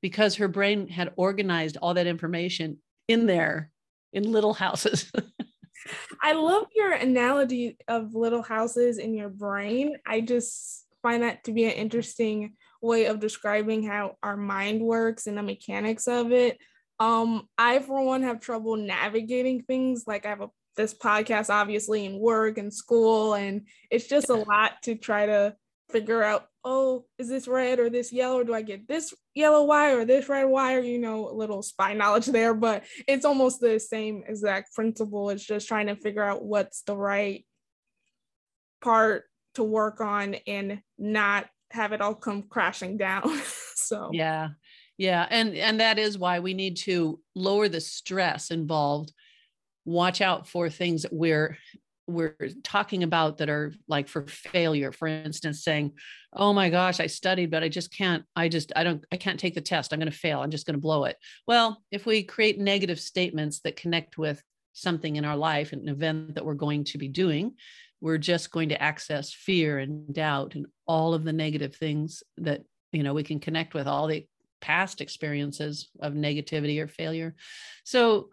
because 0.00 0.36
her 0.36 0.46
brain 0.46 0.86
had 0.88 1.12
organized 1.16 1.76
all 1.82 1.94
that 1.94 2.06
information 2.06 2.78
in 3.08 3.26
there 3.26 3.72
in 4.12 4.30
little 4.30 4.54
houses. 4.54 5.10
I 6.22 6.32
love 6.32 6.66
your 6.74 6.92
analogy 6.92 7.78
of 7.86 8.14
little 8.14 8.42
houses 8.42 8.98
in 8.98 9.14
your 9.14 9.28
brain. 9.28 9.96
I 10.06 10.20
just 10.20 10.84
find 11.02 11.22
that 11.22 11.44
to 11.44 11.52
be 11.52 11.64
an 11.64 11.72
interesting 11.72 12.54
way 12.82 13.06
of 13.06 13.20
describing 13.20 13.82
how 13.84 14.16
our 14.22 14.36
mind 14.36 14.80
works 14.80 15.26
and 15.26 15.36
the 15.36 15.42
mechanics 15.42 16.06
of 16.06 16.32
it. 16.32 16.58
Um, 17.00 17.48
I 17.56 17.78
for 17.78 18.02
one 18.04 18.22
have 18.22 18.40
trouble 18.40 18.76
navigating 18.76 19.62
things. 19.62 20.04
Like 20.06 20.26
I 20.26 20.30
have 20.30 20.40
a, 20.40 20.50
this 20.76 20.94
podcast, 20.94 21.50
obviously, 21.50 22.04
in 22.04 22.18
work 22.18 22.58
and 22.58 22.72
school, 22.72 23.34
and 23.34 23.66
it's 23.90 24.06
just 24.06 24.28
a 24.28 24.34
lot 24.34 24.72
to 24.84 24.94
try 24.94 25.26
to 25.26 25.54
figure 25.90 26.22
out 26.22 26.46
oh, 26.64 27.06
is 27.18 27.28
this 27.28 27.48
red 27.48 27.78
or 27.78 27.88
this 27.88 28.12
yellow? 28.12 28.40
Or 28.40 28.44
do 28.44 28.52
I 28.52 28.60
get 28.60 28.86
this 28.86 29.14
yellow 29.34 29.64
wire 29.64 30.00
or 30.00 30.04
this 30.04 30.28
red 30.28 30.44
wire? 30.44 30.80
You 30.80 30.98
know, 30.98 31.28
a 31.28 31.32
little 31.32 31.62
spy 31.62 31.94
knowledge 31.94 32.26
there, 32.26 32.52
but 32.52 32.84
it's 33.06 33.24
almost 33.24 33.60
the 33.60 33.78
same 33.80 34.22
exact 34.26 34.74
principle. 34.74 35.30
It's 35.30 35.44
just 35.44 35.66
trying 35.66 35.86
to 35.86 35.96
figure 35.96 36.22
out 36.22 36.44
what's 36.44 36.82
the 36.82 36.96
right 36.96 37.46
part 38.82 39.24
to 39.54 39.64
work 39.64 40.00
on 40.00 40.34
and 40.46 40.80
not 40.98 41.46
have 41.70 41.92
it 41.92 42.00
all 42.00 42.14
come 42.14 42.42
crashing 42.42 42.98
down. 42.98 43.40
so 43.74 44.10
yeah. 44.12 44.48
Yeah. 44.98 45.26
And 45.30 45.54
and 45.54 45.80
that 45.80 45.98
is 45.98 46.18
why 46.18 46.40
we 46.40 46.54
need 46.54 46.76
to 46.78 47.20
lower 47.34 47.68
the 47.68 47.80
stress 47.80 48.50
involved 48.50 49.12
watch 49.84 50.20
out 50.20 50.46
for 50.46 50.68
things 50.68 51.02
that 51.02 51.12
we're 51.14 51.56
we're 52.08 52.36
talking 52.64 53.02
about 53.02 53.38
that 53.38 53.48
are 53.48 53.72
like 53.86 54.08
for 54.08 54.26
failure. 54.26 54.92
For 54.92 55.06
instance 55.06 55.62
saying 55.62 55.92
oh 56.34 56.52
my 56.52 56.68
gosh 56.68 57.00
i 57.00 57.06
studied 57.06 57.50
but 57.50 57.62
i 57.62 57.70
just 57.70 57.90
can't 57.90 58.22
i 58.36 58.48
just 58.48 58.70
i 58.76 58.84
don't 58.84 59.02
i 59.10 59.16
can't 59.16 59.40
take 59.40 59.54
the 59.54 59.60
test. 59.60 59.92
I'm 59.92 59.98
going 59.98 60.10
to 60.10 60.18
fail. 60.18 60.40
I'm 60.40 60.50
just 60.50 60.66
going 60.66 60.74
to 60.74 60.80
blow 60.80 61.04
it. 61.04 61.16
Well 61.46 61.82
if 61.90 62.06
we 62.06 62.22
create 62.22 62.58
negative 62.58 63.00
statements 63.00 63.60
that 63.60 63.76
connect 63.76 64.18
with 64.18 64.42
something 64.72 65.16
in 65.16 65.24
our 65.24 65.36
life 65.36 65.72
an 65.72 65.88
event 65.88 66.34
that 66.34 66.44
we're 66.44 66.54
going 66.54 66.84
to 66.84 66.98
be 66.98 67.08
doing 67.08 67.54
we're 68.00 68.18
just 68.18 68.52
going 68.52 68.68
to 68.68 68.80
access 68.80 69.32
fear 69.32 69.78
and 69.78 70.14
doubt 70.14 70.54
and 70.54 70.66
all 70.86 71.14
of 71.14 71.24
the 71.24 71.32
negative 71.32 71.74
things 71.74 72.22
that 72.36 72.62
you 72.92 73.02
know 73.02 73.14
we 73.14 73.22
can 73.22 73.40
connect 73.40 73.74
with 73.74 73.86
all 73.86 74.06
the 74.06 74.26
past 74.60 75.00
experiences 75.00 75.88
of 76.00 76.14
negativity 76.14 76.80
or 76.80 76.88
failure. 76.88 77.34
So 77.84 78.30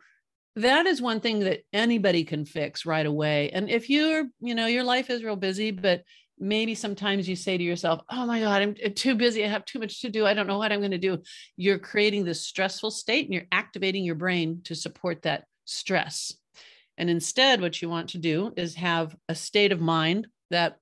that 0.56 0.86
is 0.86 1.02
one 1.02 1.20
thing 1.20 1.40
that 1.40 1.62
anybody 1.74 2.24
can 2.24 2.46
fix 2.46 2.86
right 2.86 3.06
away. 3.06 3.50
And 3.52 3.70
if 3.70 3.90
you're 3.90 4.26
you 4.40 4.56
know 4.56 4.68
your 4.68 4.84
life 4.84 5.10
is 5.10 5.24
real 5.24 5.36
busy 5.36 5.72
but 5.72 6.04
maybe 6.38 6.76
sometimes 6.76 7.30
you 7.30 7.36
say 7.36 7.58
to 7.58 7.64
yourself 7.64 8.02
oh 8.10 8.26
my 8.26 8.42
god 8.42 8.62
i'm 8.62 8.76
too 8.94 9.16
busy. 9.16 9.44
I 9.44 9.48
have 9.48 9.66
too 9.66 9.80
much 9.80 10.02
to 10.02 10.10
do. 10.10 10.26
I 10.26 10.34
don't 10.34 10.48
know 10.48 10.58
what 10.58 10.72
i'm 10.72 10.80
going 10.80 10.92
to 10.92 10.98
do. 10.98 11.22
You're 11.58 11.80
creating 11.80 12.26
this 12.26 12.46
stressful 12.46 12.92
state 12.92 13.26
and 13.26 13.34
you're 13.34 13.48
activating 13.52 14.04
your 14.04 14.16
brain 14.16 14.62
to 14.66 14.76
support 14.76 15.22
that 15.24 15.46
stress. 15.66 16.34
And 16.98 17.10
instead 17.10 17.62
what 17.62 17.82
you 17.82 17.90
want 17.90 18.10
to 18.10 18.18
do 18.18 18.54
is 18.56 18.76
have 18.76 19.16
a 19.28 19.36
state 19.36 19.72
of 19.72 19.82
mind 19.82 20.28
that 20.52 20.78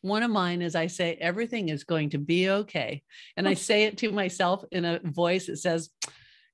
one 0.00 0.22
of 0.22 0.30
mine 0.30 0.62
is 0.62 0.76
i 0.76 0.86
say 0.86 1.16
everything 1.20 1.68
is 1.68 1.84
going 1.84 2.10
to 2.10 2.18
be 2.18 2.50
okay. 2.50 3.02
And 3.36 3.48
i 3.48 3.54
say 3.68 3.84
it 3.84 3.98
to 3.98 4.10
myself 4.10 4.64
in 4.72 4.84
a 4.84 5.00
voice 5.04 5.46
that 5.46 5.58
says 5.58 5.90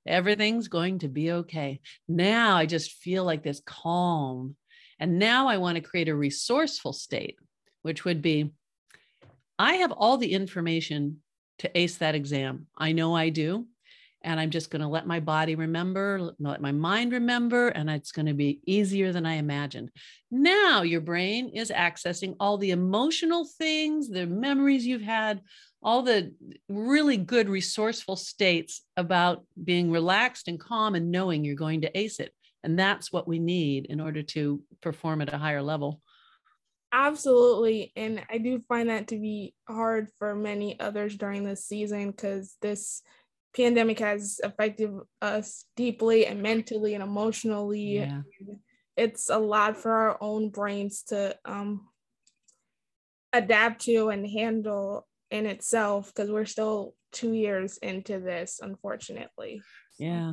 Everything's 0.06 0.68
going 0.68 1.00
to 1.00 1.08
be 1.08 1.32
okay. 1.32 1.80
Now 2.08 2.56
I 2.56 2.66
just 2.66 2.92
feel 2.92 3.24
like 3.24 3.42
this 3.42 3.62
calm. 3.64 4.56
And 4.98 5.18
now 5.18 5.48
I 5.48 5.56
want 5.56 5.76
to 5.76 5.82
create 5.82 6.08
a 6.08 6.14
resourceful 6.14 6.92
state, 6.92 7.38
which 7.82 8.04
would 8.04 8.22
be 8.22 8.52
I 9.58 9.74
have 9.76 9.92
all 9.92 10.16
the 10.16 10.32
information 10.32 11.20
to 11.60 11.78
ace 11.78 11.98
that 11.98 12.14
exam. 12.14 12.66
I 12.76 12.92
know 12.92 13.14
I 13.14 13.28
do. 13.28 13.66
And 14.22 14.40
I'm 14.40 14.48
just 14.48 14.70
going 14.70 14.80
to 14.80 14.88
let 14.88 15.06
my 15.06 15.20
body 15.20 15.54
remember, 15.54 16.32
let 16.38 16.62
my 16.62 16.72
mind 16.72 17.12
remember, 17.12 17.68
and 17.68 17.90
it's 17.90 18.10
going 18.10 18.24
to 18.24 18.32
be 18.32 18.60
easier 18.64 19.12
than 19.12 19.26
I 19.26 19.34
imagined. 19.34 19.90
Now 20.30 20.80
your 20.80 21.02
brain 21.02 21.50
is 21.50 21.70
accessing 21.70 22.34
all 22.40 22.56
the 22.56 22.70
emotional 22.70 23.46
things, 23.58 24.08
the 24.08 24.26
memories 24.26 24.86
you've 24.86 25.02
had, 25.02 25.42
all 25.84 26.02
the 26.02 26.32
really 26.68 27.18
good 27.18 27.48
resourceful 27.48 28.16
states 28.16 28.82
about 28.96 29.44
being 29.62 29.90
relaxed 29.90 30.48
and 30.48 30.58
calm 30.58 30.94
and 30.94 31.10
knowing 31.10 31.44
you're 31.44 31.54
going 31.54 31.82
to 31.82 31.98
ace 31.98 32.18
it. 32.20 32.32
And 32.64 32.78
that's 32.78 33.12
what 33.12 33.28
we 33.28 33.38
need 33.38 33.84
in 33.86 34.00
order 34.00 34.22
to 34.22 34.62
perform 34.80 35.20
at 35.20 35.32
a 35.32 35.36
higher 35.36 35.60
level. 35.60 36.00
Absolutely. 36.90 37.92
And 37.96 38.22
I 38.30 38.38
do 38.38 38.62
find 38.66 38.88
that 38.88 39.08
to 39.08 39.18
be 39.18 39.52
hard 39.68 40.08
for 40.18 40.34
many 40.34 40.80
others 40.80 41.16
during 41.16 41.44
this 41.44 41.66
season 41.66 42.12
because 42.12 42.56
this 42.62 43.02
pandemic 43.54 43.98
has 43.98 44.40
affected 44.42 44.90
us 45.20 45.66
deeply 45.76 46.24
and 46.24 46.42
mentally 46.42 46.94
and 46.94 47.02
emotionally. 47.02 47.96
Yeah. 47.96 48.22
It's 48.96 49.28
a 49.28 49.38
lot 49.38 49.76
for 49.76 49.92
our 49.92 50.18
own 50.22 50.48
brains 50.48 51.02
to 51.08 51.36
um, 51.44 51.88
adapt 53.34 53.82
to 53.82 54.08
and 54.08 54.26
handle 54.26 55.06
in 55.30 55.46
itself 55.46 56.12
because 56.14 56.30
we're 56.30 56.44
still 56.44 56.94
two 57.12 57.32
years 57.32 57.78
into 57.78 58.20
this, 58.20 58.60
unfortunately. 58.62 59.62
Yeah. 59.98 60.32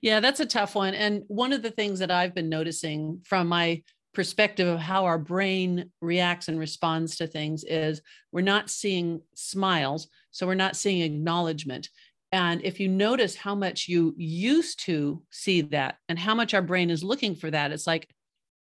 Yeah, 0.00 0.20
that's 0.20 0.40
a 0.40 0.46
tough 0.46 0.74
one. 0.74 0.94
And 0.94 1.22
one 1.28 1.52
of 1.52 1.62
the 1.62 1.70
things 1.70 1.98
that 2.00 2.10
I've 2.10 2.34
been 2.34 2.48
noticing 2.48 3.20
from 3.24 3.48
my 3.48 3.82
perspective 4.12 4.68
of 4.68 4.78
how 4.78 5.04
our 5.04 5.18
brain 5.18 5.90
reacts 6.00 6.48
and 6.48 6.58
responds 6.58 7.16
to 7.16 7.26
things 7.26 7.64
is 7.64 8.00
we're 8.30 8.42
not 8.42 8.70
seeing 8.70 9.20
smiles. 9.34 10.08
So 10.30 10.46
we're 10.46 10.54
not 10.54 10.76
seeing 10.76 11.02
acknowledgement. 11.02 11.88
And 12.32 12.64
if 12.64 12.80
you 12.80 12.88
notice 12.88 13.36
how 13.36 13.54
much 13.54 13.88
you 13.88 14.14
used 14.16 14.80
to 14.86 15.22
see 15.30 15.62
that 15.62 15.96
and 16.08 16.18
how 16.18 16.34
much 16.34 16.54
our 16.54 16.62
brain 16.62 16.90
is 16.90 17.04
looking 17.04 17.34
for 17.34 17.50
that, 17.50 17.72
it's 17.72 17.86
like, 17.86 18.08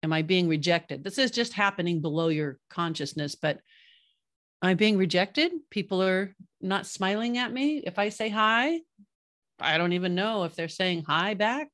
am 0.02 0.12
I 0.12 0.22
being 0.22 0.48
rejected? 0.48 1.04
This 1.04 1.18
is 1.18 1.30
just 1.30 1.52
happening 1.52 2.00
below 2.00 2.28
your 2.28 2.58
consciousness, 2.70 3.34
but 3.34 3.60
I'm 4.60 4.76
being 4.76 4.96
rejected. 4.96 5.52
People 5.70 6.02
are 6.02 6.34
not 6.60 6.86
smiling 6.86 7.38
at 7.38 7.52
me. 7.52 7.78
If 7.78 7.98
I 7.98 8.08
say 8.08 8.28
hi, 8.28 8.80
I 9.60 9.78
don't 9.78 9.92
even 9.92 10.14
know 10.14 10.44
if 10.44 10.54
they're 10.54 10.68
saying 10.68 11.04
hi 11.06 11.34
back. 11.34 11.68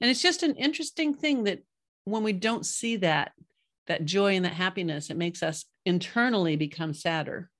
And 0.00 0.10
it's 0.10 0.22
just 0.22 0.42
an 0.42 0.56
interesting 0.56 1.14
thing 1.14 1.44
that 1.44 1.60
when 2.04 2.22
we 2.22 2.32
don't 2.32 2.66
see 2.66 2.96
that, 2.96 3.32
that 3.86 4.04
joy 4.04 4.36
and 4.36 4.44
that 4.44 4.54
happiness, 4.54 5.10
it 5.10 5.16
makes 5.16 5.42
us 5.42 5.64
internally 5.84 6.56
become 6.56 6.94
sadder. 6.94 7.50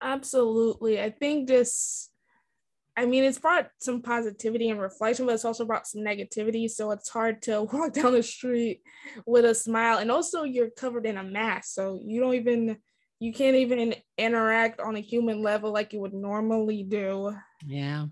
Absolutely. 0.00 1.00
I 1.00 1.10
think 1.10 1.48
this, 1.48 2.10
I 2.96 3.06
mean, 3.06 3.24
it's 3.24 3.38
brought 3.38 3.68
some 3.78 4.02
positivity 4.02 4.68
and 4.70 4.80
reflection, 4.80 5.26
but 5.26 5.34
it's 5.34 5.44
also 5.44 5.64
brought 5.64 5.86
some 5.86 6.02
negativity. 6.02 6.68
So 6.68 6.90
it's 6.90 7.08
hard 7.08 7.42
to 7.42 7.62
walk 7.72 7.92
down 7.92 8.12
the 8.12 8.22
street 8.22 8.82
with 9.26 9.44
a 9.44 9.54
smile. 9.54 9.98
And 9.98 10.10
also, 10.10 10.44
you're 10.44 10.70
covered 10.70 11.06
in 11.06 11.16
a 11.16 11.24
mask. 11.24 11.74
So 11.74 12.00
you 12.02 12.20
don't 12.20 12.34
even 12.34 12.78
you 13.22 13.32
can't 13.32 13.54
even 13.54 13.94
interact 14.18 14.80
on 14.80 14.96
a 14.96 15.00
human 15.00 15.42
level 15.42 15.72
like 15.72 15.92
you 15.92 16.00
would 16.00 16.12
normally 16.12 16.82
do. 16.82 17.32
Yeah. 17.64 18.06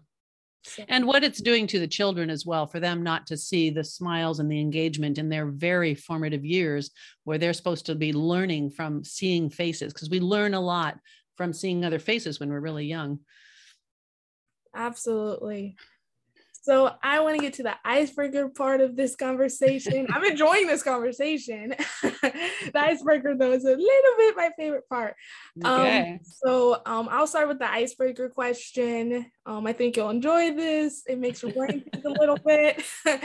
And 0.88 1.05
what 1.05 1.25
it's 1.25 1.43
doing 1.43 1.67
to 1.67 1.81
the 1.81 1.88
children 1.88 2.31
as 2.31 2.47
well, 2.47 2.69
for 2.69 2.79
them 2.79 3.02
not 3.02 3.26
to 3.26 3.37
see 3.37 3.71
the 3.71 3.83
smiles 3.83 4.38
and 4.38 4.49
the 4.49 4.61
engagement 4.61 5.19
in 5.19 5.29
their 5.29 5.47
very 5.47 5.97
formative 5.97 6.45
years 6.45 6.93
where 7.25 7.38
they're 7.38 7.55
supposed 7.55 7.87
to 7.87 7.97
be 7.97 8.12
learning 8.12 8.71
from 8.71 9.02
seeing 9.02 9.50
faces, 9.50 9.93
because 9.93 10.11
we 10.11 10.21
learn 10.21 10.55
a 10.55 10.61
lot 10.61 10.97
from 11.37 11.52
seeing 11.52 11.85
other 11.85 11.99
faces 11.99 12.38
when 12.38 12.49
we're 12.49 12.61
really 12.61 12.87
young. 12.87 13.19
Absolutely. 14.76 15.75
So 16.62 16.93
I 17.02 17.21
want 17.21 17.37
to 17.37 17.43
get 17.43 17.55
to 17.55 17.62
the 17.62 17.75
icebreaker 17.85 18.49
part 18.50 18.83
of 18.83 18.95
this 18.95 19.17
conversation. 19.17 20.07
I'm 20.12 20.25
enjoying 20.25 20.67
this 20.67 20.83
conversation. 20.83 21.75
the 22.02 22.73
icebreaker, 22.75 23.35
though, 23.35 23.52
is 23.52 23.64
a 23.64 23.69
little 23.69 24.17
bit 24.19 24.37
my 24.37 24.50
favorite 24.57 24.88
part. 24.88 25.14
Um, 25.64 25.81
okay. 25.81 26.12
Um, 26.12 26.21
so 26.23 26.83
um, 26.85 27.09
I'll 27.11 27.26
start 27.26 27.49
with 27.49 27.59
the 27.59 27.71
icebreaker 27.71 28.29
question. 28.29 29.31
Um, 29.47 29.67
I 29.67 29.73
think 29.73 29.97
you'll 29.97 30.11
enjoy 30.11 30.55
this. 30.55 31.02
It 31.07 31.19
makes 31.19 31.43
your 31.43 31.52
brain 31.52 31.83
think 31.90 32.05
a 32.05 32.11
little 32.11 32.37
bit. 32.47 32.83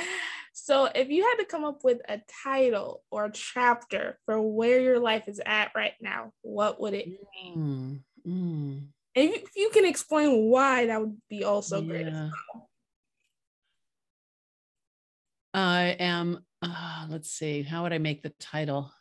so 0.54 0.86
if 0.96 1.10
you 1.10 1.24
had 1.24 1.36
to 1.36 1.46
come 1.46 1.66
up 1.66 1.84
with 1.84 2.00
a 2.08 2.22
title 2.44 3.04
or 3.12 3.26
a 3.26 3.32
chapter 3.32 4.18
for 4.26 4.42
where 4.42 4.80
your 4.80 5.00
life 5.00 5.28
is 5.28 5.42
at 5.46 5.72
right 5.76 5.94
now, 6.00 6.32
what 6.42 6.80
would 6.80 6.94
it 6.94 7.06
be? 7.06 7.54
Mm, 7.56 8.00
mm. 8.26 8.88
And 9.18 9.30
if 9.30 9.50
you 9.56 9.70
can 9.72 9.86
explain 9.86 10.50
why, 10.50 10.88
that 10.88 11.02
would 11.02 11.18
be 11.30 11.44
also 11.44 11.82
yeah. 11.82 11.88
great. 11.88 12.14
I 15.56 15.96
am, 16.00 16.40
uh, 16.62 17.08
let's 17.10 17.32
see, 17.32 17.62
how 17.62 17.84
would 17.84 17.94
I 17.94 17.98
make 17.98 18.22
the 18.22 18.34
title? 18.42 18.92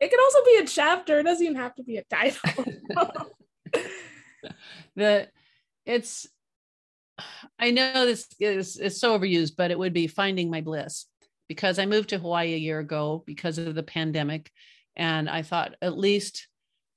It 0.00 0.10
could 0.10 0.20
also 0.20 0.38
be 0.44 0.56
a 0.56 0.66
chapter. 0.66 1.20
It 1.20 1.22
doesn't 1.22 1.44
even 1.44 1.56
have 1.56 1.76
to 1.76 1.84
be 1.84 1.98
a 1.98 2.04
title. 2.04 2.64
the 4.96 5.28
it's 5.84 6.26
I 7.58 7.70
know 7.70 8.04
this 8.04 8.26
is, 8.40 8.76
is 8.78 9.00
so 9.00 9.18
overused, 9.18 9.52
but 9.56 9.70
it 9.70 9.78
would 9.78 9.92
be 9.92 10.08
finding 10.08 10.50
my 10.50 10.60
bliss 10.60 11.06
because 11.48 11.78
I 11.78 11.86
moved 11.86 12.08
to 12.10 12.18
Hawaii 12.18 12.54
a 12.54 12.58
year 12.58 12.80
ago 12.80 13.22
because 13.24 13.56
of 13.56 13.74
the 13.74 13.82
pandemic. 13.82 14.50
And 14.96 15.30
I 15.30 15.42
thought 15.42 15.76
at 15.80 15.96
least 15.96 16.48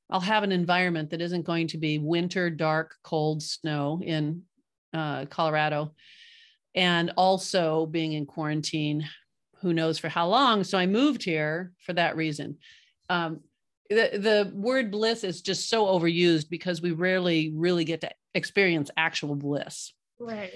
I'll 0.10 0.20
have 0.20 0.44
an 0.44 0.52
environment 0.52 1.12
that 1.12 1.22
isn't 1.22 1.46
going 1.46 1.68
to 1.68 1.78
be 1.78 2.00
winter, 2.00 2.50
dark, 2.50 2.96
cold 3.04 3.44
snow 3.44 4.02
in 4.04 4.42
uh, 4.94 5.26
Colorado 5.26 5.94
and 6.76 7.12
also 7.18 7.86
being 7.86 8.14
in 8.14 8.26
quarantine 8.26 9.08
who 9.62 9.74
knows 9.74 10.00
for 10.00 10.10
how 10.10 10.28
long. 10.28 10.64
So 10.64 10.78
i 10.78 10.86
moved 10.86 11.24
here 11.24 11.74
for 11.86 11.94
that 11.94 12.16
reason. 12.16 12.58
Um, 13.10 13.42
the, 13.90 14.12
the 14.14 14.52
word 14.54 14.92
bliss 14.92 15.24
is 15.24 15.42
just 15.42 15.68
so 15.68 15.88
overused 15.88 16.50
because 16.50 16.82
we 16.82 16.92
rarely 16.92 17.52
really 17.56 17.84
get 17.84 18.02
to 18.02 18.12
experience 18.36 18.92
actual 18.96 19.36
bliss. 19.36 19.94
Right. 20.20 20.54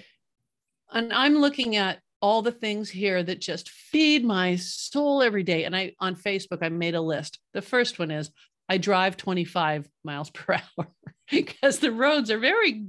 And 0.91 1.11
i'm 1.11 1.35
looking 1.35 1.75
at 1.75 1.99
all 2.21 2.41
the 2.41 2.51
things 2.51 2.89
here 2.89 3.21
that 3.21 3.41
just 3.41 3.69
feed 3.69 4.23
my 4.23 4.55
soul 4.55 5.21
every 5.21 5.43
day. 5.43 5.65
And 5.65 5.75
i 5.75 5.93
on 5.99 6.15
facebook 6.15 6.59
i 6.61 6.69
made 6.69 6.95
a 6.95 7.01
list. 7.01 7.39
The 7.53 7.61
first 7.61 7.99
one 7.99 8.11
is 8.11 8.29
i 8.69 8.77
drive 8.77 9.17
25 9.17 9.89
miles 10.03 10.29
per 10.29 10.53
hour 10.77 10.87
because 11.29 11.79
the 11.79 11.91
roads 11.91 12.29
are 12.29 12.39
very 12.39 12.85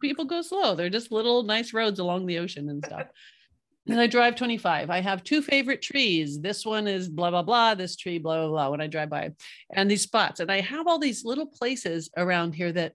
people 0.00 0.24
go 0.24 0.42
slow. 0.42 0.74
They're 0.74 0.90
just 0.90 1.12
little 1.12 1.42
nice 1.42 1.72
roads 1.72 1.98
along 1.98 2.26
the 2.26 2.38
ocean 2.38 2.68
and 2.68 2.84
stuff. 2.84 3.06
and 3.88 4.00
I 4.00 4.06
drive 4.06 4.36
25. 4.36 4.90
I 4.90 5.00
have 5.00 5.24
two 5.24 5.42
favorite 5.42 5.82
trees. 5.82 6.40
This 6.40 6.64
one 6.64 6.86
is 6.86 7.08
blah, 7.08 7.30
blah, 7.30 7.42
blah. 7.42 7.74
This 7.74 7.96
tree, 7.96 8.18
blah, 8.18 8.40
blah, 8.40 8.48
blah, 8.48 8.68
when 8.70 8.80
I 8.80 8.86
drive 8.86 9.10
by. 9.10 9.32
And 9.72 9.90
these 9.90 10.02
spots. 10.02 10.40
And 10.40 10.50
I 10.50 10.60
have 10.60 10.86
all 10.86 10.98
these 10.98 11.24
little 11.24 11.46
places 11.46 12.10
around 12.16 12.54
here 12.54 12.72
that 12.72 12.94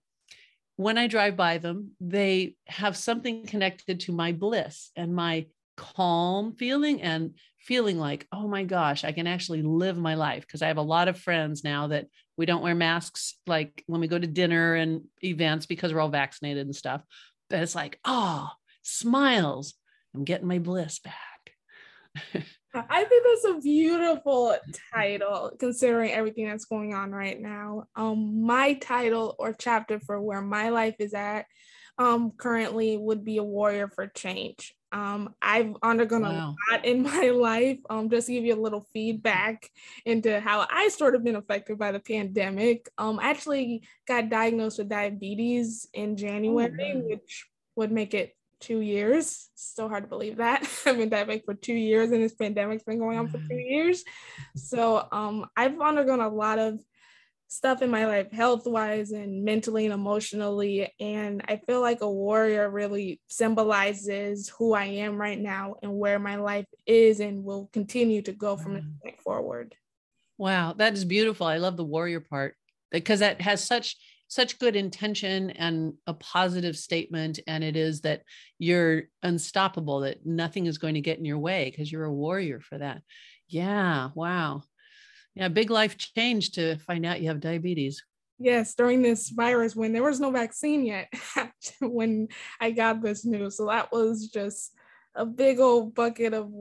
when 0.78 0.98
I 0.98 1.08
drive 1.08 1.36
by 1.36 1.58
them, 1.58 1.92
they 2.00 2.56
have 2.68 2.96
something 2.96 3.46
connected 3.46 4.02
to 4.02 4.12
my 4.12 4.32
bliss 4.32 4.92
and 4.96 5.16
my 5.16 5.48
calm 5.76 6.56
feeling 6.56 7.02
and 7.02 7.34
feeling 7.68 8.00
like, 8.00 8.26
oh 8.32 8.48
my 8.48 8.64
gosh, 8.64 9.04
I 9.04 9.12
can 9.12 9.28
actually 9.28 9.62
live 9.62 9.98
my 9.98 10.16
life. 10.16 10.42
Because 10.42 10.62
I 10.62 10.68
have 10.68 10.78
a 10.78 10.82
lot 10.82 11.10
of 11.10 11.20
friends 11.20 11.64
now 11.64 11.88
that 11.88 12.08
we 12.38 12.46
don't 12.46 12.62
wear 12.62 12.76
masks 12.76 13.36
like 13.46 13.84
when 13.88 14.00
we 14.00 14.08
go 14.08 14.18
to 14.18 14.28
dinner 14.28 14.76
and 14.76 15.04
events 15.24 15.66
because 15.66 15.94
we're 15.94 16.00
all 16.00 16.10
vaccinated 16.10 16.66
and 16.66 16.76
stuff. 16.76 17.04
But 17.50 17.62
it's 17.62 17.76
like, 17.76 18.00
oh, 18.06 18.50
smiles. 18.84 19.74
I'm 20.16 20.24
getting 20.24 20.48
my 20.48 20.60
bliss 20.60 21.00
back. 21.00 21.16
I 22.74 23.04
think 23.06 23.24
that's 23.26 23.58
a 23.58 23.62
beautiful 23.62 24.56
title 24.94 25.52
considering 25.60 26.12
everything 26.12 26.48
that's 26.48 26.66
going 26.66 26.94
on 26.94 27.12
right 27.12 27.40
now. 27.40 27.86
Um, 27.96 28.44
my 28.46 28.74
title 28.74 29.36
or 29.40 29.54
chapter 29.54 30.00
for 30.00 30.22
where 30.22 30.42
my 30.42 30.70
life 30.70 30.96
is 31.00 31.14
at 31.14 31.46
um, 31.98 32.32
currently 32.38 32.98
would 32.98 33.26
be 33.26 33.38
a 33.38 33.44
warrior 33.44 33.88
for 33.88 34.08
change. 34.08 34.76
Um, 34.92 35.36
I've 35.42 35.76
undergone 35.84 36.22
wow. 36.22 36.56
a 36.72 36.74
lot 36.74 36.86
in 36.86 37.04
my 37.04 37.30
life. 37.34 37.80
Um, 37.90 38.10
just 38.10 38.28
to 38.28 38.34
give 38.34 38.46
you 38.46 38.56
a 38.56 38.62
little 38.62 38.88
feedback 38.94 39.70
into 40.06 40.40
how 40.40 40.66
I 40.70 40.90
sort 40.90 41.16
of 41.16 41.24
been 41.24 41.36
affected 41.36 41.78
by 41.78 41.92
the 41.92 42.00
pandemic. 42.00 42.90
Um, 42.98 43.20
I 43.20 43.30
actually 43.30 43.84
got 44.08 44.30
diagnosed 44.30 44.80
with 44.80 44.90
diabetes 44.90 45.88
in 45.94 46.18
January, 46.18 46.94
oh, 46.96 47.00
which 47.10 47.48
would 47.76 47.92
make 47.92 48.14
it 48.14 48.36
two 48.60 48.80
years. 48.80 49.50
So 49.56 49.88
hard 49.88 50.04
to 50.04 50.10
believe 50.10 50.38
that. 50.38 50.68
I've 50.86 50.98
been 50.98 51.10
diabetic 51.10 51.46
for 51.46 51.54
two 51.54 51.74
years 51.74 52.12
and 52.12 52.24
this 52.24 52.34
pandemic's 52.34 52.84
been 52.84 53.00
going 53.00 53.18
on 53.18 53.28
for 53.28 53.38
two 53.38 53.56
years. 53.56 54.04
So 54.56 55.08
um, 55.12 55.46
I've 55.56 55.80
undergone 55.80 56.22
a 56.22 56.30
lot 56.30 56.60
of 56.60 56.80
stuff 57.50 57.82
in 57.82 57.90
my 57.90 58.06
life 58.06 58.32
health 58.32 58.64
wise 58.66 59.12
and 59.12 59.44
mentally 59.44 59.86
and 59.86 59.94
emotionally 59.94 60.94
and 61.00 61.42
i 61.48 61.56
feel 61.56 61.80
like 61.80 62.02
a 62.02 62.12
warrior 62.12 62.70
really 62.70 63.22
symbolizes 63.28 64.50
who 64.58 64.74
i 64.74 64.84
am 64.84 65.16
right 65.16 65.40
now 65.40 65.76
and 65.82 65.98
where 65.98 66.20
my 66.20 66.36
life 66.36 66.66
is 66.86 67.20
and 67.20 67.44
will 67.44 67.70
continue 67.74 68.22
to 68.22 68.32
go 68.32 68.56
from 68.58 68.74
this 68.74 68.84
mm. 68.84 69.02
point 69.02 69.22
forward. 69.22 69.76
Wow 70.38 70.74
that 70.74 70.94
is 70.94 71.06
beautiful. 71.06 71.48
I 71.48 71.58
love 71.58 71.78
the 71.78 71.84
warrior 71.84 72.20
part 72.20 72.56
because 72.92 73.20
that 73.20 73.42
has 73.42 73.64
such 73.64 73.98
such 74.30 74.60
good 74.60 74.76
intention 74.76 75.52
and 75.52 75.94
a 76.06 76.14
positive 76.14 76.78
statement 76.78 77.40
and 77.48 77.64
it 77.64 77.78
is 77.78 78.02
that 78.02 78.24
you're 78.60 79.04
unstoppable 79.24 80.02
that 80.02 80.26
nothing 80.26 80.66
is 80.66 80.78
going 80.78 80.96
to 80.96 81.02
get 81.02 81.18
in 81.18 81.26
your 81.26 81.40
way 81.40 81.72
because 81.72 81.92
you're 81.92 82.04
a 82.04 82.14
warrior 82.14 82.60
for 82.60 82.78
that. 82.78 83.02
Yeah 83.48 84.10
wow 84.16 84.64
yeah, 85.38 85.48
big 85.48 85.70
life 85.70 85.98
change 85.98 86.52
to 86.52 86.78
find 86.80 87.06
out 87.06 87.22
you 87.22 87.28
have 87.28 87.40
diabetes. 87.40 88.04
Yes, 88.40 88.76
during 88.76 89.02
this 89.02 89.30
virus 89.30 89.76
when 89.76 89.94
there 89.94 90.04
was 90.04 90.20
no 90.20 90.32
vaccine 90.32 90.86
yet 90.86 91.12
when 91.82 92.28
I 92.60 92.72
got 92.72 93.02
this 93.02 93.26
news. 93.26 93.58
So 93.58 93.68
that 93.68 93.92
was 93.92 94.28
just 94.28 94.74
a 95.16 95.26
big 95.26 95.60
old 95.60 95.96
bucket 95.96 96.34
of 96.34 96.52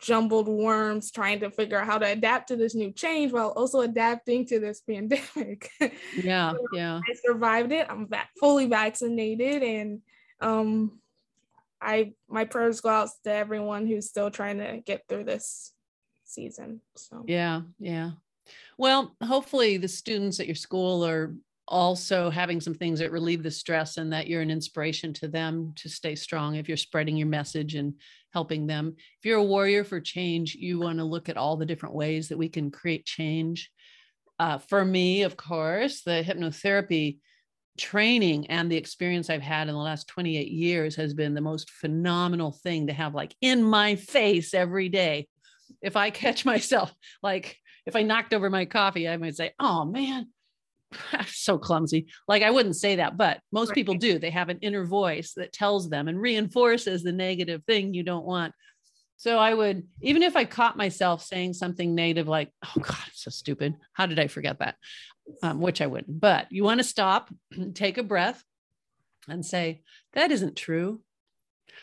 jumbled 0.00 0.46
worms 0.46 1.10
trying 1.10 1.40
to 1.40 1.50
figure 1.50 1.78
out 1.78 1.86
how 1.86 1.98
to 1.98 2.06
adapt 2.06 2.48
to 2.48 2.56
this 2.56 2.74
new 2.74 2.92
change 2.92 3.32
while 3.32 3.48
also 3.50 3.80
adapting 3.80 4.46
to 4.46 4.60
this 4.60 4.80
pandemic. 4.88 5.70
Yeah, 6.16 6.52
so 6.52 6.66
yeah. 6.72 7.00
I 7.08 7.14
survived 7.26 7.72
it. 7.72 7.86
I'm 7.90 8.06
back 8.06 8.30
fully 8.38 8.66
vaccinated 8.66 9.62
and 9.62 10.00
um 10.40 11.00
I 11.80 12.14
my 12.28 12.44
prayers 12.44 12.80
go 12.80 12.90
out 12.90 13.08
to 13.24 13.32
everyone 13.32 13.86
who's 13.86 14.08
still 14.08 14.30
trying 14.30 14.58
to 14.58 14.80
get 14.84 15.02
through 15.08 15.24
this 15.24 15.72
season. 16.28 16.80
So 16.96 17.24
yeah, 17.26 17.62
yeah. 17.78 18.12
Well, 18.78 19.14
hopefully 19.22 19.76
the 19.76 19.88
students 19.88 20.40
at 20.40 20.46
your 20.46 20.54
school 20.54 21.04
are 21.04 21.34
also 21.66 22.30
having 22.30 22.60
some 22.60 22.74
things 22.74 22.98
that 22.98 23.12
relieve 23.12 23.42
the 23.42 23.50
stress 23.50 23.98
and 23.98 24.12
that 24.12 24.26
you're 24.26 24.40
an 24.40 24.50
inspiration 24.50 25.12
to 25.12 25.28
them 25.28 25.72
to 25.76 25.88
stay 25.88 26.14
strong 26.14 26.54
if 26.54 26.66
you're 26.66 26.76
spreading 26.76 27.16
your 27.16 27.28
message 27.28 27.74
and 27.74 27.94
helping 28.32 28.66
them. 28.66 28.94
If 28.96 29.26
you're 29.26 29.38
a 29.38 29.44
warrior 29.44 29.84
for 29.84 30.00
change, 30.00 30.54
you 30.54 30.78
want 30.78 30.98
to 30.98 31.04
look 31.04 31.28
at 31.28 31.36
all 31.36 31.56
the 31.56 31.66
different 31.66 31.94
ways 31.94 32.28
that 32.28 32.38
we 32.38 32.48
can 32.48 32.70
create 32.70 33.04
change. 33.04 33.70
Uh, 34.38 34.58
for 34.58 34.84
me, 34.84 35.22
of 35.22 35.36
course, 35.36 36.02
the 36.02 36.24
hypnotherapy 36.26 37.18
training 37.76 38.46
and 38.48 38.70
the 38.70 38.76
experience 38.76 39.30
I've 39.30 39.42
had 39.42 39.68
in 39.68 39.74
the 39.74 39.80
last 39.80 40.08
28 40.08 40.48
years 40.48 40.96
has 40.96 41.14
been 41.14 41.34
the 41.34 41.40
most 41.40 41.70
phenomenal 41.70 42.50
thing 42.50 42.88
to 42.88 42.92
have 42.92 43.14
like 43.14 43.34
in 43.40 43.62
my 43.62 43.94
face 43.94 44.52
every 44.52 44.88
day 44.88 45.28
if 45.82 45.96
I 45.96 46.10
catch 46.24 46.44
myself, 46.44 46.94
like 47.22 47.56
if 47.86 47.96
I 47.96 48.02
knocked 48.02 48.34
over 48.34 48.50
my 48.50 48.64
coffee, 48.64 49.08
I 49.08 49.16
might 49.16 49.36
say, 49.36 49.52
oh 49.58 49.84
man, 49.84 50.28
I'm 51.12 51.26
so 51.26 51.58
clumsy. 51.58 52.06
Like 52.26 52.42
I 52.42 52.50
wouldn't 52.50 52.76
say 52.76 52.96
that, 52.96 53.16
but 53.16 53.40
most 53.52 53.70
right. 53.70 53.74
people 53.74 53.94
do. 53.94 54.18
They 54.18 54.30
have 54.30 54.48
an 54.48 54.58
inner 54.62 54.84
voice 54.84 55.32
that 55.36 55.52
tells 55.52 55.88
them 55.88 56.08
and 56.08 56.20
reinforces 56.20 57.02
the 57.02 57.12
negative 57.12 57.62
thing 57.64 57.94
you 57.94 58.02
don't 58.02 58.26
want. 58.26 58.54
So 59.16 59.36
I 59.36 59.52
would, 59.52 59.82
even 60.00 60.22
if 60.22 60.36
I 60.36 60.44
caught 60.44 60.76
myself 60.76 61.24
saying 61.24 61.54
something 61.54 61.92
negative, 61.92 62.28
like, 62.28 62.52
oh 62.64 62.80
God, 62.80 62.96
I'm 62.96 63.12
so 63.14 63.30
stupid. 63.30 63.74
How 63.92 64.06
did 64.06 64.20
I 64.20 64.28
forget 64.28 64.60
that? 64.60 64.76
Um, 65.42 65.60
which 65.60 65.80
I 65.80 65.88
wouldn't. 65.88 66.20
But 66.20 66.52
you 66.52 66.62
want 66.62 66.78
to 66.78 66.84
stop, 66.84 67.28
take 67.74 67.98
a 67.98 68.04
breath, 68.04 68.42
and 69.28 69.44
say, 69.44 69.82
that 70.12 70.30
isn't 70.30 70.56
true. 70.56 71.00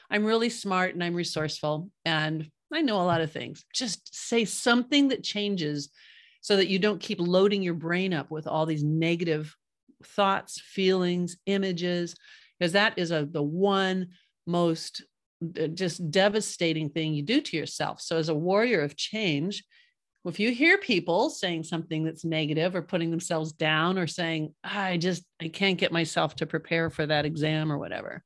I'm 0.09 0.25
really 0.25 0.49
smart 0.49 0.93
and 0.93 1.03
I'm 1.03 1.13
resourceful. 1.13 1.89
And 2.05 2.49
I 2.73 2.81
know 2.81 3.01
a 3.01 3.03
lot 3.03 3.21
of 3.21 3.31
things. 3.31 3.63
Just 3.73 4.15
say 4.15 4.45
something 4.45 5.09
that 5.09 5.23
changes 5.23 5.89
so 6.41 6.57
that 6.57 6.67
you 6.67 6.79
don't 6.79 6.99
keep 6.99 7.19
loading 7.19 7.61
your 7.61 7.73
brain 7.73 8.13
up 8.13 8.31
with 8.31 8.47
all 8.47 8.65
these 8.65 8.83
negative 8.83 9.55
thoughts, 10.03 10.61
feelings, 10.61 11.37
images, 11.45 12.15
because 12.59 12.73
that 12.73 12.97
is 12.97 13.11
a, 13.11 13.25
the 13.25 13.43
one 13.43 14.07
most 14.45 15.03
uh, 15.59 15.67
just 15.67 16.11
devastating 16.11 16.89
thing 16.89 17.13
you 17.13 17.23
do 17.23 17.41
to 17.41 17.57
yourself. 17.57 18.01
So, 18.01 18.17
as 18.17 18.29
a 18.29 18.35
warrior 18.35 18.81
of 18.81 18.95
change, 18.95 19.63
if 20.25 20.39
you 20.39 20.51
hear 20.51 20.77
people 20.77 21.29
saying 21.29 21.63
something 21.63 22.03
that's 22.03 22.25
negative 22.25 22.75
or 22.75 22.81
putting 22.81 23.11
themselves 23.11 23.51
down 23.51 23.97
or 23.99 24.07
saying, 24.07 24.53
I 24.63 24.97
just, 24.97 25.23
I 25.41 25.49
can't 25.49 25.77
get 25.77 25.91
myself 25.91 26.35
to 26.37 26.47
prepare 26.47 26.89
for 26.89 27.05
that 27.05 27.25
exam 27.25 27.71
or 27.71 27.77
whatever, 27.77 28.23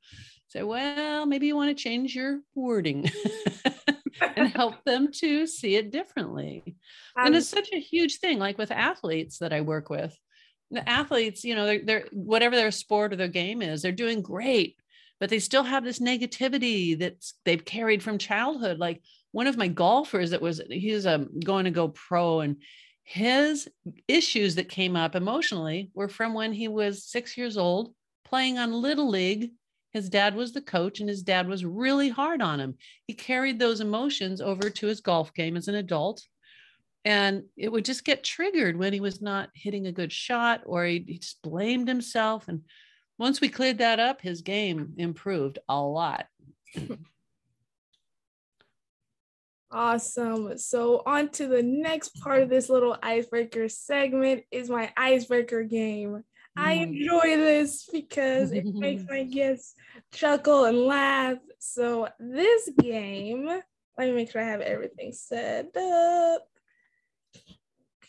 say, 0.48 0.62
well, 0.62 1.26
maybe 1.26 1.46
you 1.46 1.56
want 1.56 1.76
to 1.76 1.82
change 1.82 2.14
your 2.14 2.40
wording 2.54 3.10
and 4.36 4.48
help 4.54 4.82
them 4.84 5.10
to 5.12 5.46
see 5.46 5.76
it 5.76 5.90
differently. 5.90 6.76
Um, 7.16 7.26
and 7.26 7.36
it's 7.36 7.48
such 7.48 7.70
a 7.72 7.80
huge 7.80 8.18
thing, 8.18 8.38
like 8.38 8.58
with 8.58 8.70
athletes 8.70 9.38
that 9.38 9.52
I 9.52 9.60
work 9.60 9.90
with. 9.90 10.16
The 10.70 10.88
athletes, 10.88 11.44
you 11.44 11.54
know, 11.54 11.66
they're, 11.66 11.84
they're 11.84 12.04
whatever 12.12 12.56
their 12.56 12.70
sport 12.70 13.12
or 13.12 13.16
their 13.16 13.28
game 13.28 13.62
is, 13.62 13.82
they're 13.82 13.92
doing 13.92 14.22
great, 14.22 14.76
but 15.18 15.28
they 15.28 15.38
still 15.38 15.64
have 15.64 15.84
this 15.84 15.98
negativity 15.98 16.98
that 16.98 17.24
they've 17.44 17.64
carried 17.64 18.02
from 18.02 18.18
childhood. 18.18 18.78
Like 18.78 19.02
one 19.32 19.46
of 19.46 19.56
my 19.56 19.68
golfers 19.68 20.30
that 20.30 20.42
was, 20.42 20.60
he 20.70 20.92
was 20.92 21.06
um, 21.06 21.28
going 21.44 21.64
to 21.64 21.70
go 21.70 21.88
pro 21.88 22.40
and 22.40 22.56
his 23.02 23.68
issues 24.06 24.54
that 24.54 24.68
came 24.68 24.94
up 24.94 25.16
emotionally 25.16 25.90
were 25.94 26.08
from 26.08 26.32
when 26.32 26.52
he 26.52 26.68
was 26.68 27.04
six 27.04 27.36
years 27.36 27.56
old 27.56 27.92
playing 28.24 28.58
on 28.58 28.72
little 28.72 29.08
league 29.08 29.50
his 29.92 30.08
dad 30.08 30.34
was 30.34 30.52
the 30.52 30.60
coach 30.60 31.00
and 31.00 31.08
his 31.08 31.22
dad 31.22 31.48
was 31.48 31.64
really 31.64 32.08
hard 32.08 32.42
on 32.42 32.60
him 32.60 32.74
he 33.06 33.14
carried 33.14 33.58
those 33.58 33.80
emotions 33.80 34.40
over 34.40 34.70
to 34.70 34.86
his 34.86 35.00
golf 35.00 35.32
game 35.34 35.56
as 35.56 35.68
an 35.68 35.74
adult 35.74 36.22
and 37.04 37.44
it 37.56 37.72
would 37.72 37.84
just 37.84 38.04
get 38.04 38.22
triggered 38.22 38.76
when 38.76 38.92
he 38.92 39.00
was 39.00 39.22
not 39.22 39.48
hitting 39.54 39.86
a 39.86 39.92
good 39.92 40.12
shot 40.12 40.60
or 40.66 40.84
he, 40.84 41.04
he 41.06 41.18
just 41.18 41.40
blamed 41.42 41.88
himself 41.88 42.48
and 42.48 42.62
once 43.18 43.40
we 43.40 43.48
cleared 43.48 43.78
that 43.78 44.00
up 44.00 44.20
his 44.20 44.42
game 44.42 44.94
improved 44.96 45.58
a 45.68 45.80
lot 45.80 46.26
Awesome. 49.72 50.58
So, 50.58 51.02
on 51.06 51.28
to 51.30 51.46
the 51.46 51.62
next 51.62 52.20
part 52.20 52.42
of 52.42 52.48
this 52.48 52.68
little 52.68 52.96
icebreaker 53.02 53.68
segment 53.68 54.42
is 54.50 54.68
my 54.68 54.92
icebreaker 54.96 55.62
game. 55.62 56.24
I 56.56 56.76
mm. 56.76 56.82
enjoy 56.82 57.36
this 57.36 57.88
because 57.90 58.52
it 58.52 58.66
makes 58.66 59.04
my 59.08 59.22
guests 59.30 59.74
chuckle 60.12 60.64
and 60.64 60.78
laugh. 60.78 61.38
So, 61.58 62.08
this 62.18 62.70
game, 62.80 63.46
let 63.46 64.08
me 64.08 64.12
make 64.12 64.30
sure 64.30 64.42
I 64.42 64.46
have 64.46 64.60
everything 64.60 65.12
set 65.12 65.76
up. 65.76 66.42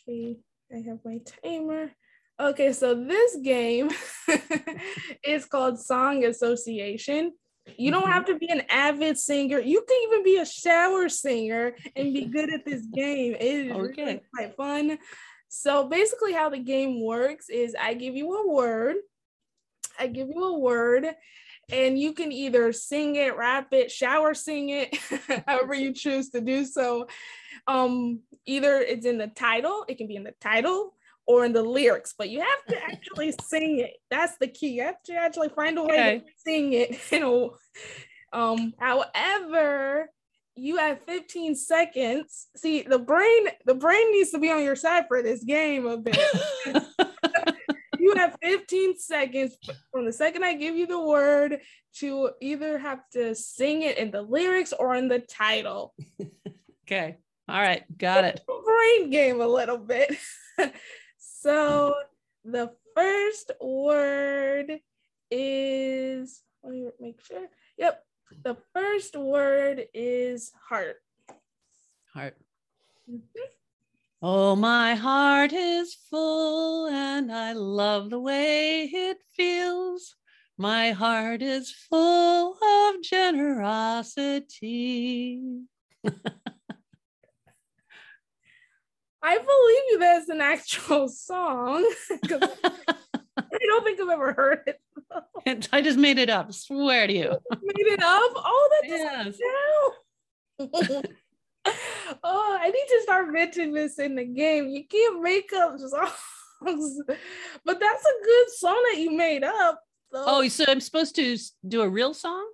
Okay, 0.07 0.37
I 0.73 0.77
have 0.87 0.99
my 1.05 1.19
timer. 1.43 1.91
Okay, 2.39 2.73
so 2.73 2.95
this 2.95 3.37
game 3.43 3.91
is 5.23 5.45
called 5.45 5.79
Song 5.79 6.25
Association. 6.25 7.33
You 7.77 7.91
don't 7.91 8.03
mm-hmm. 8.03 8.11
have 8.11 8.25
to 8.25 8.37
be 8.37 8.47
an 8.47 8.63
avid 8.69 9.19
singer. 9.19 9.59
You 9.59 9.83
can 9.87 9.97
even 10.07 10.23
be 10.23 10.37
a 10.37 10.45
shower 10.45 11.07
singer 11.09 11.75
and 11.95 12.13
be 12.13 12.25
good 12.25 12.51
at 12.51 12.65
this 12.65 12.85
game. 12.85 13.35
It 13.35 13.41
is 13.41 13.71
okay. 13.71 14.03
really 14.03 14.21
quite 14.33 14.55
fun. 14.55 14.97
So 15.53 15.83
basically, 15.83 16.31
how 16.31 16.49
the 16.49 16.59
game 16.59 17.03
works 17.03 17.49
is 17.49 17.75
I 17.77 17.93
give 17.93 18.15
you 18.15 18.33
a 18.35 18.47
word. 18.47 18.95
I 19.99 20.07
give 20.07 20.29
you 20.29 20.41
a 20.45 20.57
word, 20.57 21.05
and 21.69 21.99
you 21.99 22.13
can 22.13 22.31
either 22.31 22.71
sing 22.71 23.17
it, 23.17 23.35
rap 23.35 23.73
it, 23.73 23.91
shower 23.91 24.33
sing 24.33 24.69
it, 24.69 24.97
however 25.45 25.73
you 25.73 25.93
choose 25.93 26.29
to 26.29 26.39
do 26.39 26.63
so. 26.63 27.07
Um, 27.67 28.21
either 28.45 28.77
it's 28.77 29.05
in 29.05 29.17
the 29.17 29.27
title, 29.27 29.83
it 29.89 29.97
can 29.97 30.07
be 30.07 30.15
in 30.15 30.23
the 30.23 30.33
title, 30.39 30.93
or 31.27 31.43
in 31.43 31.51
the 31.51 31.63
lyrics, 31.63 32.13
but 32.17 32.29
you 32.29 32.39
have 32.39 32.65
to 32.69 32.81
actually 32.81 33.33
sing 33.43 33.79
it. 33.79 33.95
That's 34.09 34.37
the 34.37 34.47
key. 34.47 34.69
You 34.69 34.83
have 34.83 35.03
to 35.03 35.15
actually 35.15 35.49
find 35.49 35.77
a 35.77 35.83
way 35.83 35.99
okay. 35.99 36.19
to 36.19 36.25
sing 36.37 36.71
it. 36.71 36.97
You 37.11 37.19
know, 37.19 37.55
um, 38.31 38.73
however, 38.79 40.09
you 40.55 40.77
have 40.77 41.01
15 41.03 41.55
seconds. 41.55 42.47
See, 42.55 42.81
the 42.83 42.99
brain, 42.99 43.47
the 43.65 43.75
brain 43.75 44.11
needs 44.11 44.31
to 44.31 44.39
be 44.39 44.51
on 44.51 44.63
your 44.63 44.75
side 44.75 45.05
for 45.07 45.21
this 45.21 45.43
game 45.43 45.85
a 45.87 45.97
bit. 45.97 46.19
you 47.99 48.15
have 48.15 48.37
15 48.41 48.97
seconds 48.97 49.57
from 49.91 50.05
the 50.05 50.13
second 50.13 50.43
I 50.43 50.53
give 50.53 50.75
you 50.75 50.87
the 50.87 51.01
word 51.01 51.61
to 51.95 52.31
either 52.41 52.77
have 52.77 53.01
to 53.13 53.35
sing 53.35 53.81
it 53.81 53.97
in 53.97 54.11
the 54.11 54.21
lyrics 54.21 54.73
or 54.77 54.95
in 54.95 55.07
the 55.07 55.19
title. 55.19 55.93
okay. 56.85 57.17
All 57.47 57.61
right. 57.61 57.83
Got 57.97 58.25
it. 58.25 58.41
Brain 58.65 59.09
game 59.09 59.41
a 59.41 59.47
little 59.47 59.77
bit. 59.77 60.15
So 61.41 61.95
the 62.45 62.71
first 62.95 63.51
word 63.59 64.79
is, 65.31 66.43
let 66.63 66.71
me 66.71 66.89
make 66.99 67.19
sure. 67.25 67.47
Yep. 67.77 68.03
The 68.43 68.57
first 68.73 69.15
word 69.15 69.85
is 69.93 70.51
heart. 70.67 70.97
Heart. 72.13 72.37
Mm-hmm. 73.09 73.41
Oh, 74.23 74.55
my 74.55 74.95
heart 74.95 75.51
is 75.53 75.95
full 76.09 76.87
and 76.87 77.31
I 77.31 77.53
love 77.53 78.09
the 78.09 78.19
way 78.19 78.83
it 78.83 79.17
feels. 79.35 80.15
My 80.57 80.91
heart 80.91 81.41
is 81.41 81.71
full 81.71 82.55
of 82.61 83.01
generosity. 83.01 84.21
I 89.23 89.37
believe 89.37 89.83
you 89.89 89.97
that's 89.99 90.29
an 90.29 90.41
actual 90.41 91.07
song. 91.07 91.83
I 92.11 92.19
don't 93.67 93.83
think 93.83 93.99
I've 93.99 94.09
ever 94.09 94.33
heard 94.33 94.61
it. 94.67 94.79
I 95.71 95.81
just 95.81 95.97
made 95.97 96.17
it 96.17 96.29
up. 96.29 96.53
Swear 96.53 97.07
to 97.07 97.13
you. 97.13 97.29
Made 97.61 97.87
it 97.87 98.03
up? 98.03 98.31
Oh, 98.35 98.69
that's 98.81 98.87
yes. 98.87 99.37
oh, 102.23 102.57
I 102.61 102.69
need 102.69 102.87
to 102.89 102.99
start 103.03 103.31
mentioning 103.31 103.73
this 103.73 103.99
in 103.99 104.15
the 104.15 104.25
game. 104.25 104.69
You 104.69 104.85
can't 104.87 105.21
make 105.21 105.51
up 105.53 105.79
songs, 105.79 107.01
but 107.65 107.79
that's 107.79 108.05
a 108.05 108.25
good 108.25 108.49
song 108.57 108.83
that 108.91 108.99
you 108.99 109.11
made 109.11 109.43
up. 109.43 109.81
So. 110.13 110.23
Oh, 110.27 110.47
so 110.47 110.65
I'm 110.67 110.81
supposed 110.81 111.15
to 111.15 111.37
do 111.67 111.81
a 111.81 111.89
real 111.89 112.13
song? 112.13 112.45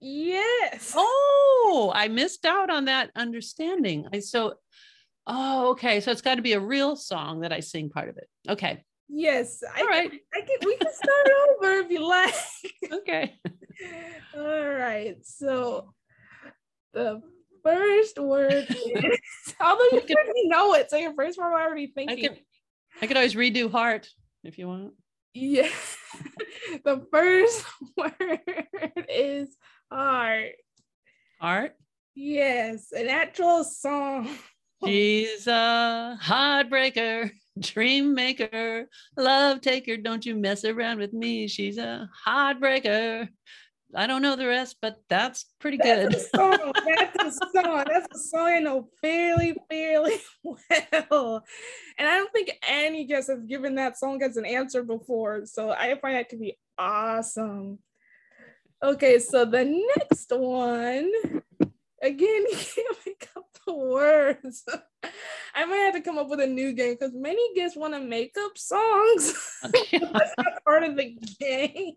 Yes. 0.00 0.94
Oh, 0.96 1.92
I 1.94 2.08
missed 2.08 2.46
out 2.46 2.70
on 2.70 2.86
that 2.86 3.10
understanding. 3.14 4.06
I 4.12 4.20
so 4.20 4.54
Oh, 5.26 5.70
okay. 5.70 6.00
So 6.00 6.10
it's 6.10 6.22
got 6.22 6.36
to 6.36 6.42
be 6.42 6.54
a 6.54 6.60
real 6.60 6.96
song 6.96 7.40
that 7.40 7.52
I 7.52 7.60
sing 7.60 7.90
part 7.90 8.08
of 8.08 8.16
it. 8.16 8.28
Okay. 8.48 8.82
Yes. 9.12 9.62
All 9.62 9.70
I 9.74 9.88
right. 9.88 10.10
Can, 10.10 10.20
I 10.34 10.40
can, 10.40 10.56
we 10.64 10.76
can 10.76 10.92
start 10.92 11.26
over 11.62 11.72
if 11.80 11.90
you 11.90 12.06
like. 12.06 12.34
Okay. 12.92 13.38
All 14.36 14.68
right. 14.68 15.16
So 15.22 15.92
the 16.92 17.20
first 17.64 18.18
word 18.18 18.66
is, 18.70 19.54
although 19.60 19.88
you 19.92 20.02
can, 20.06 20.16
already 20.16 20.48
know 20.48 20.74
it, 20.74 20.90
so 20.90 20.96
your 20.96 21.14
first 21.14 21.38
word 21.38 21.54
I'm 21.54 21.66
already 21.66 21.88
thinking. 21.88 22.24
I 22.24 22.28
can, 22.28 22.36
I 23.02 23.06
could 23.06 23.16
always 23.16 23.34
redo 23.34 23.70
heart 23.70 24.08
if 24.44 24.58
you 24.58 24.68
want. 24.68 24.92
Yeah. 25.34 25.68
the 26.84 27.06
first 27.10 27.64
word 27.96 29.06
is 29.08 29.56
heart. 29.90 30.52
Heart? 31.40 31.76
Yes, 32.14 32.92
an 32.92 33.08
actual 33.08 33.64
song. 33.64 34.28
She's 34.84 35.46
a 35.46 36.18
heartbreaker, 36.20 37.30
dream 37.60 38.14
maker, 38.14 38.88
love 39.16 39.60
taker. 39.60 39.96
Don't 39.96 40.24
you 40.24 40.34
mess 40.34 40.64
around 40.64 40.98
with 40.98 41.12
me. 41.12 41.48
She's 41.48 41.78
a 41.78 42.08
heartbreaker. 42.26 43.28
I 43.94 44.06
don't 44.06 44.22
know 44.22 44.36
the 44.36 44.46
rest, 44.46 44.76
but 44.80 45.02
that's 45.08 45.46
pretty 45.58 45.76
that's 45.76 46.12
good. 46.12 46.14
A 46.14 46.20
song. 46.20 46.72
That's 46.86 47.16
a 47.16 47.30
song. 47.62 47.84
That's 47.86 48.16
a 48.16 48.28
song 48.28 48.46
I 48.46 48.58
know 48.60 48.88
fairly, 49.02 49.56
fairly 49.68 50.16
well. 50.44 51.44
And 51.98 52.08
I 52.08 52.18
don't 52.18 52.32
think 52.32 52.52
any 52.68 53.04
guest 53.04 53.30
has 53.30 53.42
given 53.44 53.74
that 53.76 53.98
song 53.98 54.22
as 54.22 54.36
an 54.36 54.46
answer 54.46 54.82
before. 54.82 55.44
So 55.46 55.70
I 55.70 55.98
find 56.00 56.16
that 56.16 56.30
to 56.30 56.36
be 56.36 56.56
awesome. 56.78 57.78
Okay, 58.82 59.18
so 59.18 59.44
the 59.44 59.64
next 59.64 60.30
one, 60.30 61.12
again, 62.02 62.44
you 62.50 62.56
can't 62.56 62.96
make 63.06 63.28
up 63.36 63.44
the 63.66 63.74
words. 63.74 64.64
I 65.54 65.64
might 65.64 65.76
have 65.76 65.94
to 65.94 66.00
come 66.00 66.18
up 66.18 66.28
with 66.28 66.40
a 66.40 66.46
new 66.46 66.72
game 66.72 66.96
because 66.98 67.14
many 67.14 67.54
guests 67.54 67.76
want 67.76 67.94
to 67.94 68.00
make 68.00 68.34
up 68.38 68.56
songs. 68.56 69.58
That's 69.62 70.34
not 70.38 70.64
part 70.64 70.84
of 70.84 70.96
the 70.96 71.18
game. 71.38 71.94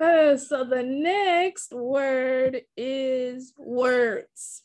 Uh, 0.00 0.36
so 0.36 0.64
the 0.64 0.82
next 0.82 1.72
word 1.72 2.62
is 2.76 3.52
words. 3.58 4.62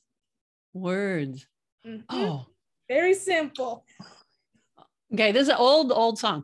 Words. 0.74 1.48
Mm-hmm. 1.86 2.04
Oh. 2.10 2.46
Very 2.88 3.14
simple. 3.14 3.86
Okay, 5.14 5.32
this 5.32 5.44
is 5.44 5.50
an 5.50 5.56
old, 5.58 5.92
old 5.92 6.20
song. 6.20 6.44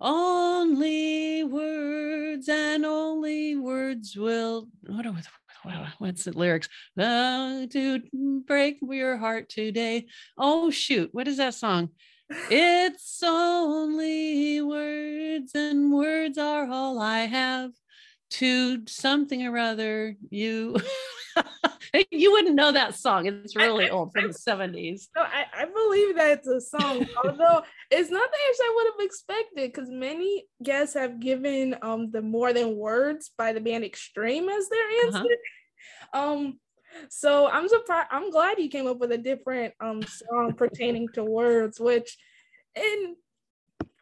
Only 0.00 1.44
words 1.44 2.48
and 2.48 2.86
only 2.86 3.56
words 3.56 4.16
will. 4.16 4.68
What, 4.86 5.06
are 5.06 5.14
what's 5.98 6.24
the 6.24 6.32
lyrics? 6.32 6.68
Uh, 6.98 7.66
to 7.66 8.00
break 8.46 8.78
your 8.82 9.16
heart 9.16 9.48
today. 9.48 10.06
Oh 10.38 10.70
shoot, 10.70 11.10
what 11.12 11.28
is 11.28 11.38
that 11.38 11.54
song? 11.54 11.90
it's 12.50 13.22
only 13.22 14.60
words, 14.62 15.52
and 15.54 15.92
words 15.92 16.38
are 16.38 16.70
all 16.70 17.00
I 17.00 17.20
have. 17.20 17.72
To 18.30 18.82
something 18.86 19.46
or 19.46 19.58
other. 19.58 20.16
You 20.30 20.76
you 22.10 22.32
wouldn't 22.32 22.54
know 22.54 22.72
that 22.72 22.94
song. 22.94 23.26
It's 23.26 23.56
really 23.56 23.86
I, 23.86 23.90
old 23.90 24.12
from 24.12 24.24
I, 24.24 24.28
the 24.28 24.34
70s. 24.34 25.08
No, 25.16 25.22
I, 25.22 25.44
I 25.54 25.64
believe 25.64 26.16
that 26.16 26.38
it's 26.38 26.46
a 26.46 26.60
song, 26.60 27.06
although 27.24 27.62
it's 27.90 28.10
not 28.10 28.30
the 28.30 28.38
answer 28.48 28.62
I 28.62 28.72
would 28.74 28.86
have 28.86 29.06
expected 29.06 29.72
because 29.72 29.90
many 29.90 30.46
guests 30.62 30.94
have 30.94 31.20
given 31.20 31.76
um 31.82 32.10
the 32.10 32.22
more 32.22 32.52
than 32.52 32.76
words 32.76 33.30
by 33.36 33.52
the 33.52 33.60
band 33.60 33.84
Extreme 33.84 34.48
as 34.48 34.68
their 34.68 34.78
uh-huh. 34.80 35.06
answer. 35.06 35.36
Uh-huh. 36.12 36.32
Um 36.32 36.60
so 37.08 37.48
I'm 37.48 37.68
surprised 37.68 38.08
I'm 38.10 38.30
glad 38.30 38.58
you 38.58 38.68
came 38.68 38.86
up 38.86 38.98
with 38.98 39.12
a 39.12 39.18
different 39.18 39.74
um 39.80 40.02
song 40.02 40.54
pertaining 40.54 41.08
to 41.14 41.24
words, 41.24 41.80
which 41.80 42.16
in 42.74 43.16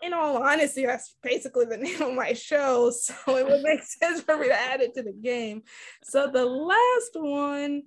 in 0.02 0.12
all 0.12 0.42
honesty, 0.42 0.87
that's 0.87 1.16
basically 1.22 1.66
the 1.66 1.76
name 1.76 2.02
of 2.02 2.14
my 2.14 2.32
show. 2.32 2.92
So 3.00 3.37
it 3.37 3.46
would 3.46 3.62
make 3.62 3.82
sense 3.82 4.20
for 4.20 4.37
me 4.37 4.48
to 4.48 4.54
add 4.54 4.80
it 4.80 4.94
to 4.94 5.02
the 5.02 5.12
game. 5.12 5.62
So 6.02 6.26
the 6.26 6.44
last 6.44 7.11
one, 7.14 7.82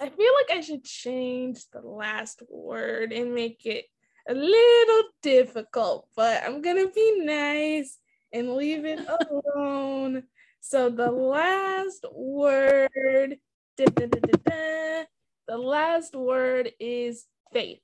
I 0.00 0.08
feel 0.08 0.32
like 0.40 0.58
I 0.58 0.60
should 0.60 0.84
change 0.84 1.68
the 1.72 1.80
last 1.80 2.42
word 2.48 3.12
and 3.12 3.34
make 3.34 3.66
it 3.66 3.86
a 4.28 4.34
little 4.34 5.02
difficult, 5.22 6.08
but 6.16 6.42
I'm 6.44 6.62
gonna 6.62 6.88
be 6.88 7.20
nice 7.24 7.98
and 8.32 8.54
leave 8.54 8.84
it 8.84 9.00
alone. 9.44 10.24
So 10.60 10.90
the 10.90 11.10
last 11.10 12.04
word, 12.12 13.36
da, 13.76 13.84
da, 13.86 14.06
da, 14.06 15.04
the 15.48 15.58
last 15.58 16.14
word 16.14 16.72
is 16.78 17.26
faith. 17.52 17.80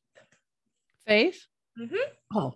Faith? 1.06 1.46
Mm-hmm. 1.78 2.36
Oh, 2.36 2.54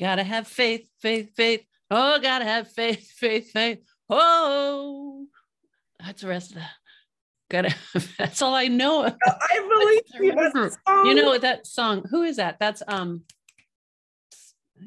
Gotta 0.00 0.22
have 0.22 0.46
faith, 0.46 0.88
faith, 1.00 1.34
faith. 1.34 1.64
Oh, 1.90 2.18
gotta 2.20 2.44
have 2.44 2.70
faith, 2.70 3.10
faith, 3.10 3.50
faith. 3.50 3.78
Oh, 4.08 5.26
that's 5.98 6.22
the 6.22 6.28
rest 6.28 6.50
of 6.50 6.56
that. 6.56 6.70
Gotta. 7.50 7.74
That's 8.18 8.42
all 8.42 8.54
I 8.54 8.68
know. 8.68 9.04
I 9.04 9.68
believe 9.68 10.02
you. 10.14 10.70
You 11.04 11.14
know 11.14 11.38
that 11.38 11.66
song? 11.66 12.04
Who 12.10 12.22
is 12.22 12.36
that? 12.36 12.58
That's 12.60 12.82
um. 12.86 13.22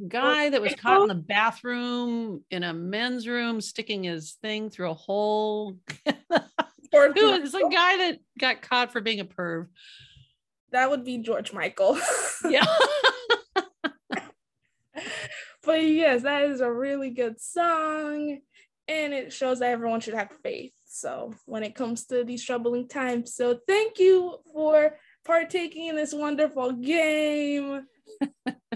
Guy 0.07 0.49
that 0.49 0.61
was 0.61 0.73
caught 0.75 1.01
in 1.01 1.07
the 1.09 1.15
bathroom 1.15 2.45
in 2.49 2.63
a 2.63 2.73
men's 2.73 3.27
room, 3.27 3.59
sticking 3.59 4.03
his 4.03 4.37
thing 4.41 4.69
through 4.69 4.91
a 4.91 4.93
hole. 4.93 5.75
Who 6.93 7.33
is 7.33 7.51
the 7.51 7.69
guy 7.71 7.97
that 7.97 8.19
got 8.39 8.61
caught 8.61 8.91
for 8.93 9.01
being 9.01 9.19
a 9.19 9.25
perv? 9.25 9.67
That 10.71 10.89
would 10.89 11.03
be 11.03 11.17
George 11.17 11.51
Michael. 11.51 11.99
yeah. 12.49 12.65
But 15.63 15.83
yes, 15.83 16.23
that 16.23 16.43
is 16.43 16.61
a 16.61 16.71
really 16.71 17.09
good 17.09 17.39
song. 17.39 18.39
And 18.87 19.13
it 19.13 19.31
shows 19.31 19.59
that 19.59 19.71
everyone 19.71 20.01
should 20.01 20.15
have 20.15 20.31
faith. 20.43 20.73
So 20.87 21.33
when 21.45 21.63
it 21.63 21.75
comes 21.75 22.05
to 22.07 22.23
these 22.23 22.43
troubling 22.43 22.87
times. 22.87 23.33
So 23.35 23.59
thank 23.67 23.99
you 23.99 24.39
for 24.53 24.97
partaking 25.25 25.87
in 25.87 25.95
this 25.95 26.13
wonderful 26.13 26.73
game. 26.73 27.85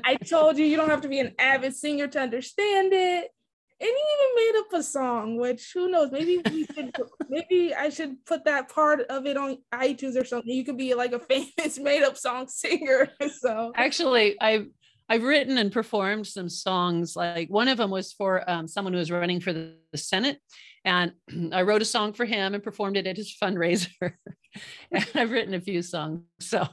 I 0.04 0.16
told 0.26 0.58
you 0.58 0.66
you 0.66 0.78
don't 0.78 0.90
have 0.90 1.02
to 1.02 1.10
be 1.10 1.20
an 1.20 1.34
avid 1.40 1.76
singer 1.76 2.08
to 2.08 2.20
understand 2.20 2.94
it. 2.94 3.30
And 3.78 3.90
you 3.90 4.06
even 4.18 4.36
made 4.36 4.60
up 4.60 4.80
a 4.80 4.84
song, 4.84 5.38
which 5.38 5.72
who 5.74 5.90
knows? 5.90 6.10
Maybe 6.10 6.40
we 6.50 6.66
should, 6.66 6.96
maybe 7.30 7.74
I 7.74 7.90
should 7.90 8.26
put 8.26 8.46
that 8.46 8.70
part 8.74 9.02
of 9.02 9.26
it 9.26 9.36
on 9.36 9.58
iTunes 9.74 10.20
or 10.20 10.24
something. 10.24 10.50
You 10.50 10.64
could 10.64 10.78
be 10.78 10.94
like 10.94 11.12
a 11.12 11.20
famous 11.20 11.78
made 11.82 12.04
up 12.04 12.16
song 12.16 12.48
singer. 12.48 13.10
So 13.42 13.74
actually, 13.76 14.38
I 14.40 14.68
I've 15.08 15.24
written 15.24 15.58
and 15.58 15.72
performed 15.72 16.26
some 16.26 16.50
songs. 16.50 17.16
Like 17.16 17.50
one 17.50 17.68
of 17.68 17.78
them 17.78 17.92
was 17.92 18.12
for 18.12 18.50
um, 18.50 18.68
someone 18.68 18.94
who 18.94 19.00
was 19.00 19.12
running 19.12 19.40
for 19.40 19.54
the, 19.54 19.76
the, 19.92 19.98
Senate, 19.98 20.40
and 20.84 21.12
I 21.54 21.62
wrote 21.62 21.82
a 21.82 21.86
song 21.86 22.14
for 22.14 22.26
him 22.26 22.54
and 22.54 22.64
performed 22.64 22.98
it 22.98 23.08
at 23.08 23.18
his 23.18 23.36
fundraiser. 23.42 24.14
and 24.92 25.08
I've 25.14 25.32
written 25.32 25.54
a 25.54 25.62
few 25.62 25.82
songs. 25.82 26.22
So 26.40 26.68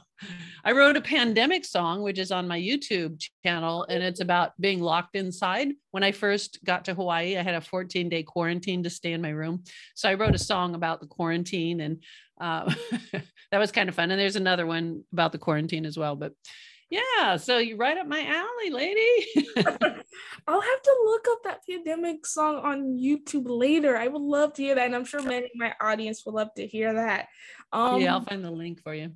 I 0.63 0.71
wrote 0.71 0.97
a 0.97 1.01
pandemic 1.01 1.63
song, 1.63 2.01
which 2.01 2.17
is 2.17 2.31
on 2.31 2.47
my 2.47 2.59
YouTube 2.59 3.21
channel, 3.45 3.85
and 3.87 4.01
it's 4.01 4.21
about 4.21 4.53
being 4.59 4.81
locked 4.81 5.15
inside. 5.15 5.69
When 5.91 6.03
I 6.03 6.11
first 6.11 6.59
got 6.65 6.85
to 6.85 6.95
Hawaii, 6.95 7.37
I 7.37 7.43
had 7.43 7.55
a 7.55 7.61
14 7.61 8.09
day 8.09 8.23
quarantine 8.23 8.81
to 8.83 8.89
stay 8.89 9.13
in 9.13 9.21
my 9.21 9.29
room. 9.29 9.63
So 9.95 10.09
I 10.09 10.15
wrote 10.15 10.35
a 10.35 10.39
song 10.39 10.73
about 10.73 11.01
the 11.01 11.07
quarantine, 11.07 11.81
and 11.81 12.03
uh, 12.41 12.73
that 13.51 13.59
was 13.59 13.71
kind 13.71 13.89
of 13.89 13.95
fun. 13.95 14.09
And 14.09 14.19
there's 14.19 14.37
another 14.37 14.65
one 14.65 15.03
about 15.13 15.33
the 15.33 15.37
quarantine 15.37 15.85
as 15.85 15.97
well, 15.97 16.15
but 16.15 16.33
yeah, 16.93 17.37
so 17.37 17.57
you 17.57 17.75
right 17.75 17.97
up 17.97 18.07
my 18.07 18.23
alley, 18.23 18.69
lady. 18.69 19.25
I'll 20.47 20.61
have 20.61 20.81
to 20.83 20.97
look 21.05 21.25
up 21.31 21.43
that 21.43 21.61
pandemic 21.67 22.25
song 22.25 22.57
on 22.57 22.99
YouTube 22.99 23.45
later. 23.47 23.97
I 23.97 24.07
would 24.07 24.21
love 24.21 24.53
to 24.53 24.61
hear 24.61 24.75
that, 24.75 24.85
and 24.85 24.95
I'm 24.95 25.05
sure 25.05 25.21
many 25.21 25.45
of 25.45 25.51
my 25.55 25.73
audience 25.81 26.23
would 26.25 26.35
love 26.35 26.53
to 26.55 26.67
hear 26.67 26.93
that. 26.93 27.29
Um, 27.71 28.01
yeah, 28.01 28.13
I'll 28.13 28.21
find 28.21 28.45
the 28.45 28.51
link 28.51 28.81
for 28.83 28.93
you. 28.93 29.11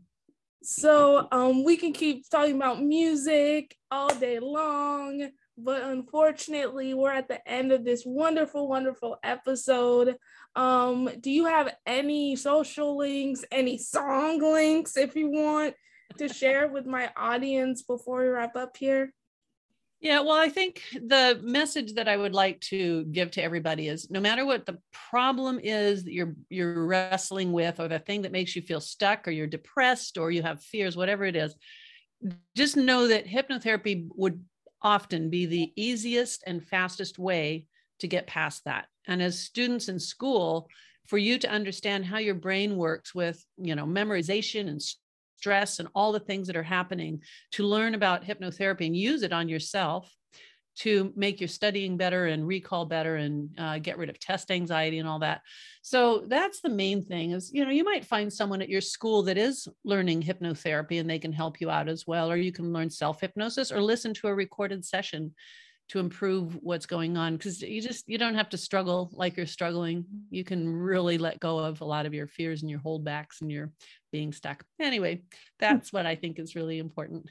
So 0.64 1.28
um, 1.32 1.64
we 1.64 1.78
can 1.78 1.94
keep 1.94 2.28
talking 2.30 2.56
about 2.56 2.82
music 2.82 3.78
all 3.92 4.10
day 4.10 4.40
long, 4.40 5.30
but 5.56 5.84
unfortunately, 5.84 6.96
we're 6.96 7.14
at 7.14 7.28
the 7.28 7.48
end 7.48 7.72
of 7.72 7.86
this 7.86 8.04
wonderful, 8.06 8.68
wonderful 8.68 9.18
episode. 9.24 10.16
Um, 10.56 11.10
do 11.22 11.30
you 11.30 11.46
have 11.46 11.76
any 11.86 12.36
social 12.36 12.98
links, 12.98 13.46
any 13.52 13.78
song 13.78 14.40
links, 14.40 14.98
if 14.98 15.16
you 15.16 15.30
want? 15.30 15.76
To 16.18 16.28
share 16.28 16.68
with 16.68 16.86
my 16.86 17.12
audience 17.16 17.84
before 17.84 18.22
we 18.22 18.28
wrap 18.28 18.56
up 18.56 18.78
here? 18.78 19.14
Yeah, 20.00 20.20
well, 20.20 20.38
I 20.38 20.50
think 20.50 20.84
the 20.94 21.40
message 21.42 21.94
that 21.96 22.08
I 22.08 22.16
would 22.16 22.34
like 22.34 22.62
to 22.62 23.04
give 23.06 23.32
to 23.32 23.44
everybody 23.44 23.88
is 23.88 24.12
no 24.12 24.20
matter 24.20 24.46
what 24.46 24.68
the 24.68 24.78
problem 24.92 25.60
is 25.62 26.04
that 26.04 26.14
you're 26.14 26.36
you're 26.50 26.86
wrestling 26.86 27.52
with 27.52 27.80
or 27.80 27.88
the 27.88 27.98
thing 27.98 28.22
that 28.22 28.32
makes 28.32 28.56
you 28.56 28.62
feel 28.62 28.80
stuck 28.80 29.28
or 29.28 29.32
you're 29.32 29.48
depressed 29.48 30.20
or 30.20 30.30
you 30.30 30.44
have 30.44 30.62
fears 30.62 30.96
whatever 30.96 31.26
it 31.26 31.36
is, 31.36 31.56
just 32.56 32.78
know 32.78 33.08
that 33.08 33.26
hypnotherapy 33.26 34.08
would 34.16 34.44
often 34.84 35.32
be 35.32 35.48
the 35.48 35.74
easiest 35.76 36.44
and 36.46 36.64
fastest 36.64 37.18
way 37.18 37.66
to 38.00 38.08
get 38.08 38.28
past 38.28 38.64
that. 38.66 38.86
And 39.08 39.20
as 39.22 39.40
students 39.40 39.90
in 39.90 40.00
school, 40.00 40.70
for 41.08 41.18
you 41.18 41.40
to 41.40 41.50
understand 41.50 42.06
how 42.06 42.18
your 42.18 42.36
brain 42.36 42.76
works 42.76 43.16
with, 43.16 43.44
you 43.58 43.76
know, 43.76 43.86
memorization 43.86 44.68
and 44.68 44.82
stress 45.38 45.80
and 45.80 45.88
all 45.94 46.12
the 46.12 46.20
things 46.20 46.48
that 46.48 46.56
are 46.56 46.64
happening 46.64 47.22
to 47.52 47.64
learn 47.64 47.94
about 47.94 48.26
hypnotherapy 48.26 48.88
and 48.88 48.96
use 48.96 49.24
it 49.24 49.34
on 49.34 49.48
yourself 49.48 50.12
to 50.78 51.12
make 51.16 51.42
your 51.42 51.48
studying 51.48 51.98
better 51.98 52.28
and 52.28 52.48
recall 52.48 52.86
better 52.86 53.16
and 53.16 53.50
uh, 53.58 53.80
get 53.80 53.98
rid 53.98 54.10
of 54.10 54.20
test 54.20 54.52
anxiety 54.52 55.00
and 55.00 55.08
all 55.08 55.18
that. 55.18 55.42
So 55.82 56.24
that's 56.28 56.62
the 56.62 56.70
main 56.70 57.04
thing 57.04 57.32
is 57.32 57.52
you 57.52 57.66
know 57.66 57.72
you 57.72 57.84
might 57.84 58.06
find 58.06 58.32
someone 58.32 58.62
at 58.62 58.70
your 58.70 58.82
school 58.82 59.24
that 59.24 59.38
is 59.38 59.68
learning 59.84 60.22
hypnotherapy 60.22 61.00
and 61.00 61.10
they 61.10 61.20
can 61.20 61.34
help 61.34 61.60
you 61.60 61.70
out 61.70 61.90
as 61.90 62.06
well 62.06 62.32
or 62.32 62.38
you 62.38 62.52
can 62.52 62.74
learn 62.74 62.90
self 62.90 63.22
hypnosis 63.22 63.72
or 63.72 63.82
listen 63.82 64.14
to 64.16 64.28
a 64.28 64.36
recorded 64.36 64.86
session 64.86 65.34
to 65.90 66.00
improve 66.00 66.56
what's 66.62 66.86
going 66.86 67.16
on 67.16 67.38
because 67.38 67.62
you 67.62 67.82
just 67.82 68.10
you 68.10 68.18
don't 68.18 68.36
have 68.36 68.50
to 68.50 68.58
struggle 68.58 69.10
like 69.14 69.38
you're 69.38 69.46
struggling. 69.46 70.04
You 70.30 70.44
can 70.44 70.68
really 70.68 71.18
let 71.18 71.40
go 71.40 71.60
of 71.60 71.80
a 71.82 71.86
lot 71.86 72.06
of 72.06 72.14
your 72.14 72.28
fears 72.28 72.62
and 72.62 72.70
your 72.70 72.82
holdbacks 72.82 73.40
and 73.42 73.50
your 73.52 73.72
being 74.12 74.34
stuck. 74.34 74.64
Anyway 74.82 75.22
that's 75.60 75.94
what 75.94 76.06
i 76.06 76.16
think 76.16 76.40
is 76.40 76.56
really 76.56 76.80
important. 76.80 77.30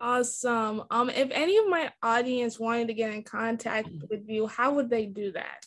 Awesome. 0.00 0.82
Um 0.90 1.08
if 1.10 1.30
any 1.30 1.56
of 1.56 1.68
my 1.68 1.92
audience 2.02 2.58
wanted 2.58 2.88
to 2.88 2.94
get 2.94 3.14
in 3.14 3.22
contact 3.22 3.88
mm. 3.88 4.08
with 4.10 4.28
you 4.28 4.46
how 4.46 4.74
would 4.74 4.90
they 4.90 5.06
do 5.06 5.32
that? 5.32 5.64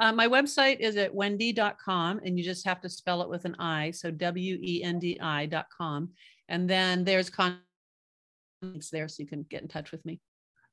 Uh, 0.00 0.12
my 0.12 0.28
website 0.28 0.78
is 0.78 0.96
at 0.96 1.12
wendi.com 1.12 2.20
and 2.24 2.38
you 2.38 2.44
just 2.44 2.64
have 2.64 2.80
to 2.80 2.88
spell 2.88 3.20
it 3.20 3.28
with 3.28 3.44
an 3.44 3.56
i 3.58 3.90
so 3.90 4.12
w-e-n-d-i.com 4.12 6.08
and 6.48 6.70
then 6.70 7.02
there's 7.04 7.28
contacts 7.28 7.60
there 8.92 9.08
so 9.08 9.22
you 9.22 9.26
can 9.26 9.44
get 9.50 9.60
in 9.62 9.66
touch 9.66 9.90
with 9.90 10.06
me 10.06 10.20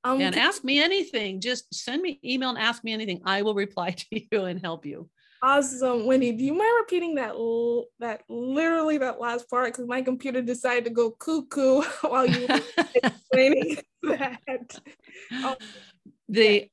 um, 0.05 0.21
and 0.21 0.35
ask 0.37 0.63
me 0.63 0.81
anything. 0.81 1.41
Just 1.41 1.73
send 1.73 2.01
me 2.01 2.19
email 2.23 2.49
and 2.49 2.59
ask 2.59 2.83
me 2.83 2.93
anything. 2.93 3.21
I 3.25 3.41
will 3.41 3.55
reply 3.55 3.91
to 3.97 4.05
you 4.11 4.45
and 4.45 4.61
help 4.61 4.85
you. 4.85 5.09
Awesome, 5.41 6.03
Wendi. 6.03 6.37
Do 6.37 6.43
you 6.43 6.53
mind 6.53 6.71
repeating 6.79 7.15
that 7.15 7.33
that 7.99 8.21
literally 8.29 8.99
that 8.99 9.19
last 9.19 9.49
part? 9.49 9.73
Because 9.73 9.87
my 9.87 10.01
computer 10.01 10.41
decided 10.41 10.85
to 10.85 10.91
go 10.91 11.11
cuckoo 11.11 11.81
while 12.01 12.27
you 12.27 12.47
were 12.47 12.61
explaining 12.95 13.77
that. 14.03 14.79
Um, 15.43 15.55
the 16.29 16.69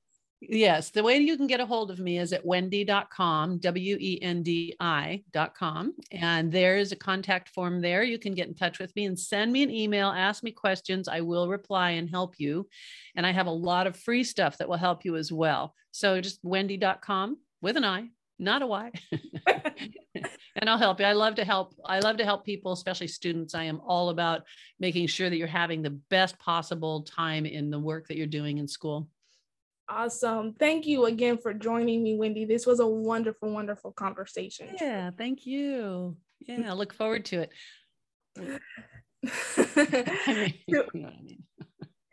Yes, 0.48 0.90
the 0.90 1.04
way 1.04 1.18
you 1.18 1.36
can 1.36 1.46
get 1.46 1.60
a 1.60 1.66
hold 1.66 1.92
of 1.92 2.00
me 2.00 2.18
is 2.18 2.32
at 2.32 2.44
wendi.com, 2.44 3.58
W 3.58 3.96
E 4.00 4.18
N 4.20 4.42
D 4.42 4.74
I.com. 4.80 5.94
And 6.10 6.50
there's 6.50 6.90
a 6.90 6.96
contact 6.96 7.50
form 7.50 7.80
there. 7.80 8.02
You 8.02 8.18
can 8.18 8.34
get 8.34 8.48
in 8.48 8.54
touch 8.54 8.80
with 8.80 8.94
me 8.96 9.04
and 9.04 9.18
send 9.18 9.52
me 9.52 9.62
an 9.62 9.70
email, 9.70 10.08
ask 10.08 10.42
me 10.42 10.50
questions. 10.50 11.06
I 11.06 11.20
will 11.20 11.48
reply 11.48 11.90
and 11.90 12.10
help 12.10 12.40
you. 12.40 12.68
And 13.14 13.24
I 13.24 13.30
have 13.30 13.46
a 13.46 13.52
lot 13.52 13.86
of 13.86 13.96
free 13.96 14.24
stuff 14.24 14.58
that 14.58 14.68
will 14.68 14.76
help 14.76 15.04
you 15.04 15.14
as 15.14 15.30
well. 15.30 15.76
So 15.92 16.20
just 16.20 16.44
wendi.com 16.44 17.38
with 17.60 17.76
an 17.76 17.84
I, 17.84 18.08
not 18.40 18.62
a 18.62 18.66
Y. 18.66 18.90
and 20.56 20.68
I'll 20.68 20.76
help 20.76 20.98
you. 20.98 21.06
I 21.06 21.12
love 21.12 21.36
to 21.36 21.44
help. 21.44 21.72
I 21.86 22.00
love 22.00 22.16
to 22.16 22.24
help 22.24 22.44
people, 22.44 22.72
especially 22.72 23.06
students. 23.06 23.54
I 23.54 23.64
am 23.64 23.80
all 23.86 24.08
about 24.08 24.42
making 24.80 25.06
sure 25.06 25.30
that 25.30 25.36
you're 25.36 25.46
having 25.46 25.82
the 25.82 25.90
best 25.90 26.36
possible 26.40 27.02
time 27.02 27.46
in 27.46 27.70
the 27.70 27.78
work 27.78 28.08
that 28.08 28.16
you're 28.16 28.26
doing 28.26 28.58
in 28.58 28.66
school. 28.66 29.08
Awesome. 29.88 30.54
Thank 30.54 30.86
you 30.86 31.06
again 31.06 31.38
for 31.38 31.52
joining 31.52 32.02
me, 32.02 32.16
Wendi. 32.16 32.46
This 32.46 32.66
was 32.66 32.80
a 32.80 32.86
wonderful, 32.86 33.50
wonderful 33.50 33.92
conversation. 33.92 34.68
Yeah, 34.80 35.10
thank 35.16 35.46
you. 35.46 36.16
Yeah, 36.40 36.70
I 36.70 36.72
look 36.74 36.94
forward 36.94 37.24
to 37.26 37.42
it. 37.42 37.50
I 40.26 40.34
mean, 40.34 40.54
you 40.66 40.76
know 40.76 40.86
what 40.92 41.12
I 41.12 41.22
mean. 41.22 41.42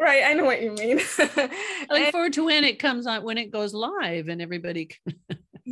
Right, 0.02 0.24
I 0.26 0.34
know 0.34 0.46
what 0.46 0.62
you 0.62 0.72
mean. 0.72 1.00
I 1.18 1.88
look 1.90 2.08
forward 2.12 2.34
to 2.34 2.46
when 2.46 2.64
it 2.64 2.80
comes 2.80 3.06
on, 3.06 3.24
when 3.24 3.38
it 3.38 3.52
goes 3.52 3.74
live, 3.74 4.30
and 4.30 4.42
everybody 4.42 4.86
can 4.86 5.14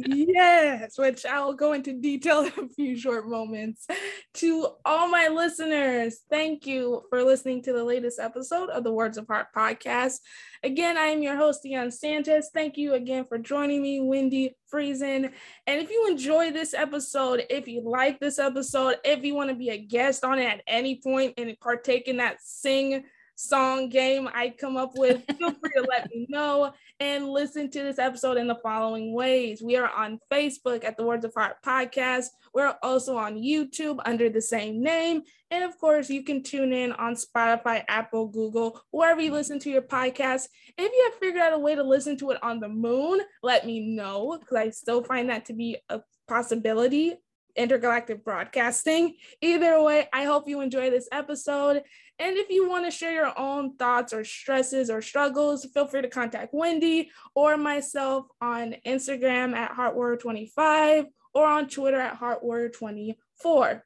yes, 0.06 0.98
which 0.98 1.26
I'll 1.26 1.54
go 1.54 1.74
into 1.74 1.94
detail 1.94 2.42
in 2.42 2.66
a 2.66 2.70
few 2.70 2.98
short 2.98 3.28
moments. 3.28 3.88
To 4.36 4.68
all 4.86 5.08
my 5.08 5.28
listeners, 5.28 6.20
thank 6.30 6.68
you 6.68 7.04
for 7.10 7.24
listening 7.24 7.64
to 7.64 7.74
the 7.74 7.84
latest 7.84 8.20
episode 8.20 8.70
of 8.70 8.84
the 8.84 8.92
Words 8.92 9.18
of 9.18 9.28
Heart 9.28 9.48
podcast. 9.56 10.20
Again, 10.64 10.98
I 10.98 11.08
am 11.08 11.22
your 11.22 11.36
host, 11.36 11.64
Dion 11.64 11.92
Sanchez. 11.92 12.50
Thank 12.54 12.78
you 12.78 12.94
again 12.94 13.26
for 13.28 13.38
joining 13.38 13.82
me, 13.82 14.00
Wendi 14.00 14.52
Friesen. 14.72 15.32
And 15.66 15.82
if 15.82 15.90
you 15.90 16.08
enjoy 16.10 16.52
this 16.52 16.74
episode, 16.74 17.46
if 17.50 17.68
you 17.68 17.82
like 17.82 18.20
this 18.20 18.40
episode, 18.40 18.98
if 19.04 19.24
you 19.24 19.36
want 19.36 19.50
to 19.50 19.56
be 19.56 19.70
a 19.70 19.78
guest 19.78 20.24
on 20.24 20.40
it 20.40 20.46
at 20.46 20.62
any 20.68 21.00
point 21.02 21.34
and 21.38 21.58
partake 21.60 22.08
in 22.08 22.18
that 22.18 22.38
sing 22.42 23.04
song 23.38 23.88
game 23.88 24.28
I 24.34 24.50
come 24.50 24.78
up 24.78 24.97
with, 24.97 25.23
feel 25.38 25.52
free 25.52 25.71
to 25.76 25.86
let 25.88 26.10
me 26.10 26.26
know 26.28 26.73
and 27.00 27.30
listen 27.30 27.69
to 27.69 27.84
this 27.84 28.00
episode 28.00 28.38
in 28.38 28.47
the 28.47 28.56
following 28.56 29.13
ways. 29.13 29.62
We 29.62 29.78
are 29.78 29.89
on 29.89 30.19
Facebook 30.32 30.84
at 30.84 30.97
the 30.97 31.06
Words 31.06 31.23
of 31.23 31.34
Heart 31.36 31.58
podcast. 31.65 32.26
We're 32.54 32.76
also 32.82 33.15
on 33.15 33.36
YouTube 33.36 34.00
under 34.06 34.30
the 34.30 34.41
same 34.41 34.82
name. 34.82 35.21
And 35.52 35.63
of 35.63 35.78
course, 35.78 36.10
you 36.10 36.23
can 36.23 36.41
tune 36.41 36.73
in 36.73 36.91
on 36.93 37.15
Spotify, 37.15 37.84
Apple, 37.88 38.28
Google, 38.28 38.82
wherever 38.89 39.21
you 39.21 39.32
listen 39.32 39.60
to 39.60 39.69
your 39.69 39.84
podcast. 39.84 40.47
If 40.78 40.91
you 40.91 41.10
have 41.12 41.19
figured 41.19 41.41
out 41.41 41.54
a 41.54 41.60
way 41.60 41.76
to 41.76 41.84
listen 41.84 42.17
to 42.17 42.32
it 42.32 42.43
on 42.43 42.60
the 42.60 42.69
moon, 42.69 43.21
let 43.43 43.65
me 43.65 43.95
know 43.95 44.38
because 44.39 44.58
I 44.58 44.69
still 44.71 45.04
find 45.04 45.30
that 45.30 45.45
to 45.45 45.54
be 45.54 45.78
a 45.89 46.02
possibility 46.28 47.15
intergalactic 47.58 48.24
broadcasting. 48.24 49.15
Either 49.41 49.82
way, 49.82 50.08
I 50.13 50.24
hope 50.24 50.48
you 50.48 50.62
enjoy 50.62 50.89
this 50.89 51.10
episode. 51.12 51.84
And 52.20 52.38
if 52.38 52.50
you 52.50 52.67
want 52.67 52.86
to 52.86 52.91
share 52.91 53.13
your 53.13 53.38
own 53.38 53.76
thoughts 53.76 54.13
or 54.13 54.24
stresses 54.24 54.89
or 54.89 55.02
struggles, 55.02 55.65
feel 55.74 55.88
free 55.88 56.02
to 56.02 56.08
contact 56.08 56.54
Wendi 56.54 57.08
or 57.36 57.58
myself 57.58 58.28
on 58.41 58.76
Instagram 58.86 59.54
at 59.56 59.72
HeartWarrior25 59.74 61.08
or 61.34 61.46
on 61.46 61.67
Twitter 61.67 62.00
at 62.00 62.20
HeartWarrior24. 62.20 63.82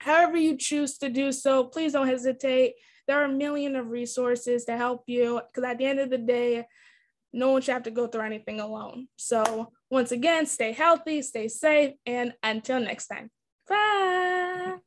However, 0.00 0.36
you 0.36 0.56
choose 0.56 0.98
to 0.98 1.08
do 1.08 1.32
so, 1.32 1.64
please 1.64 1.94
don't 1.94 2.06
hesitate. 2.06 2.74
There 3.08 3.20
are 3.20 3.24
a 3.24 3.32
million 3.32 3.74
of 3.74 3.88
resources 3.90 4.64
to 4.66 4.76
help 4.76 5.04
you 5.06 5.40
because 5.48 5.68
at 5.68 5.78
the 5.78 5.86
end 5.86 5.98
of 5.98 6.10
the 6.10 6.18
day, 6.18 6.66
no 7.32 7.50
one 7.50 7.62
should 7.62 7.72
have 7.72 7.82
to 7.84 7.90
go 7.90 8.06
through 8.06 8.22
anything 8.22 8.60
alone. 8.60 9.08
So, 9.16 9.72
once 9.90 10.12
again, 10.12 10.46
stay 10.46 10.72
healthy, 10.72 11.22
stay 11.22 11.48
safe, 11.48 11.94
and 12.06 12.34
until 12.42 12.80
next 12.80 13.06
time, 13.08 13.30
bye. 13.68 14.78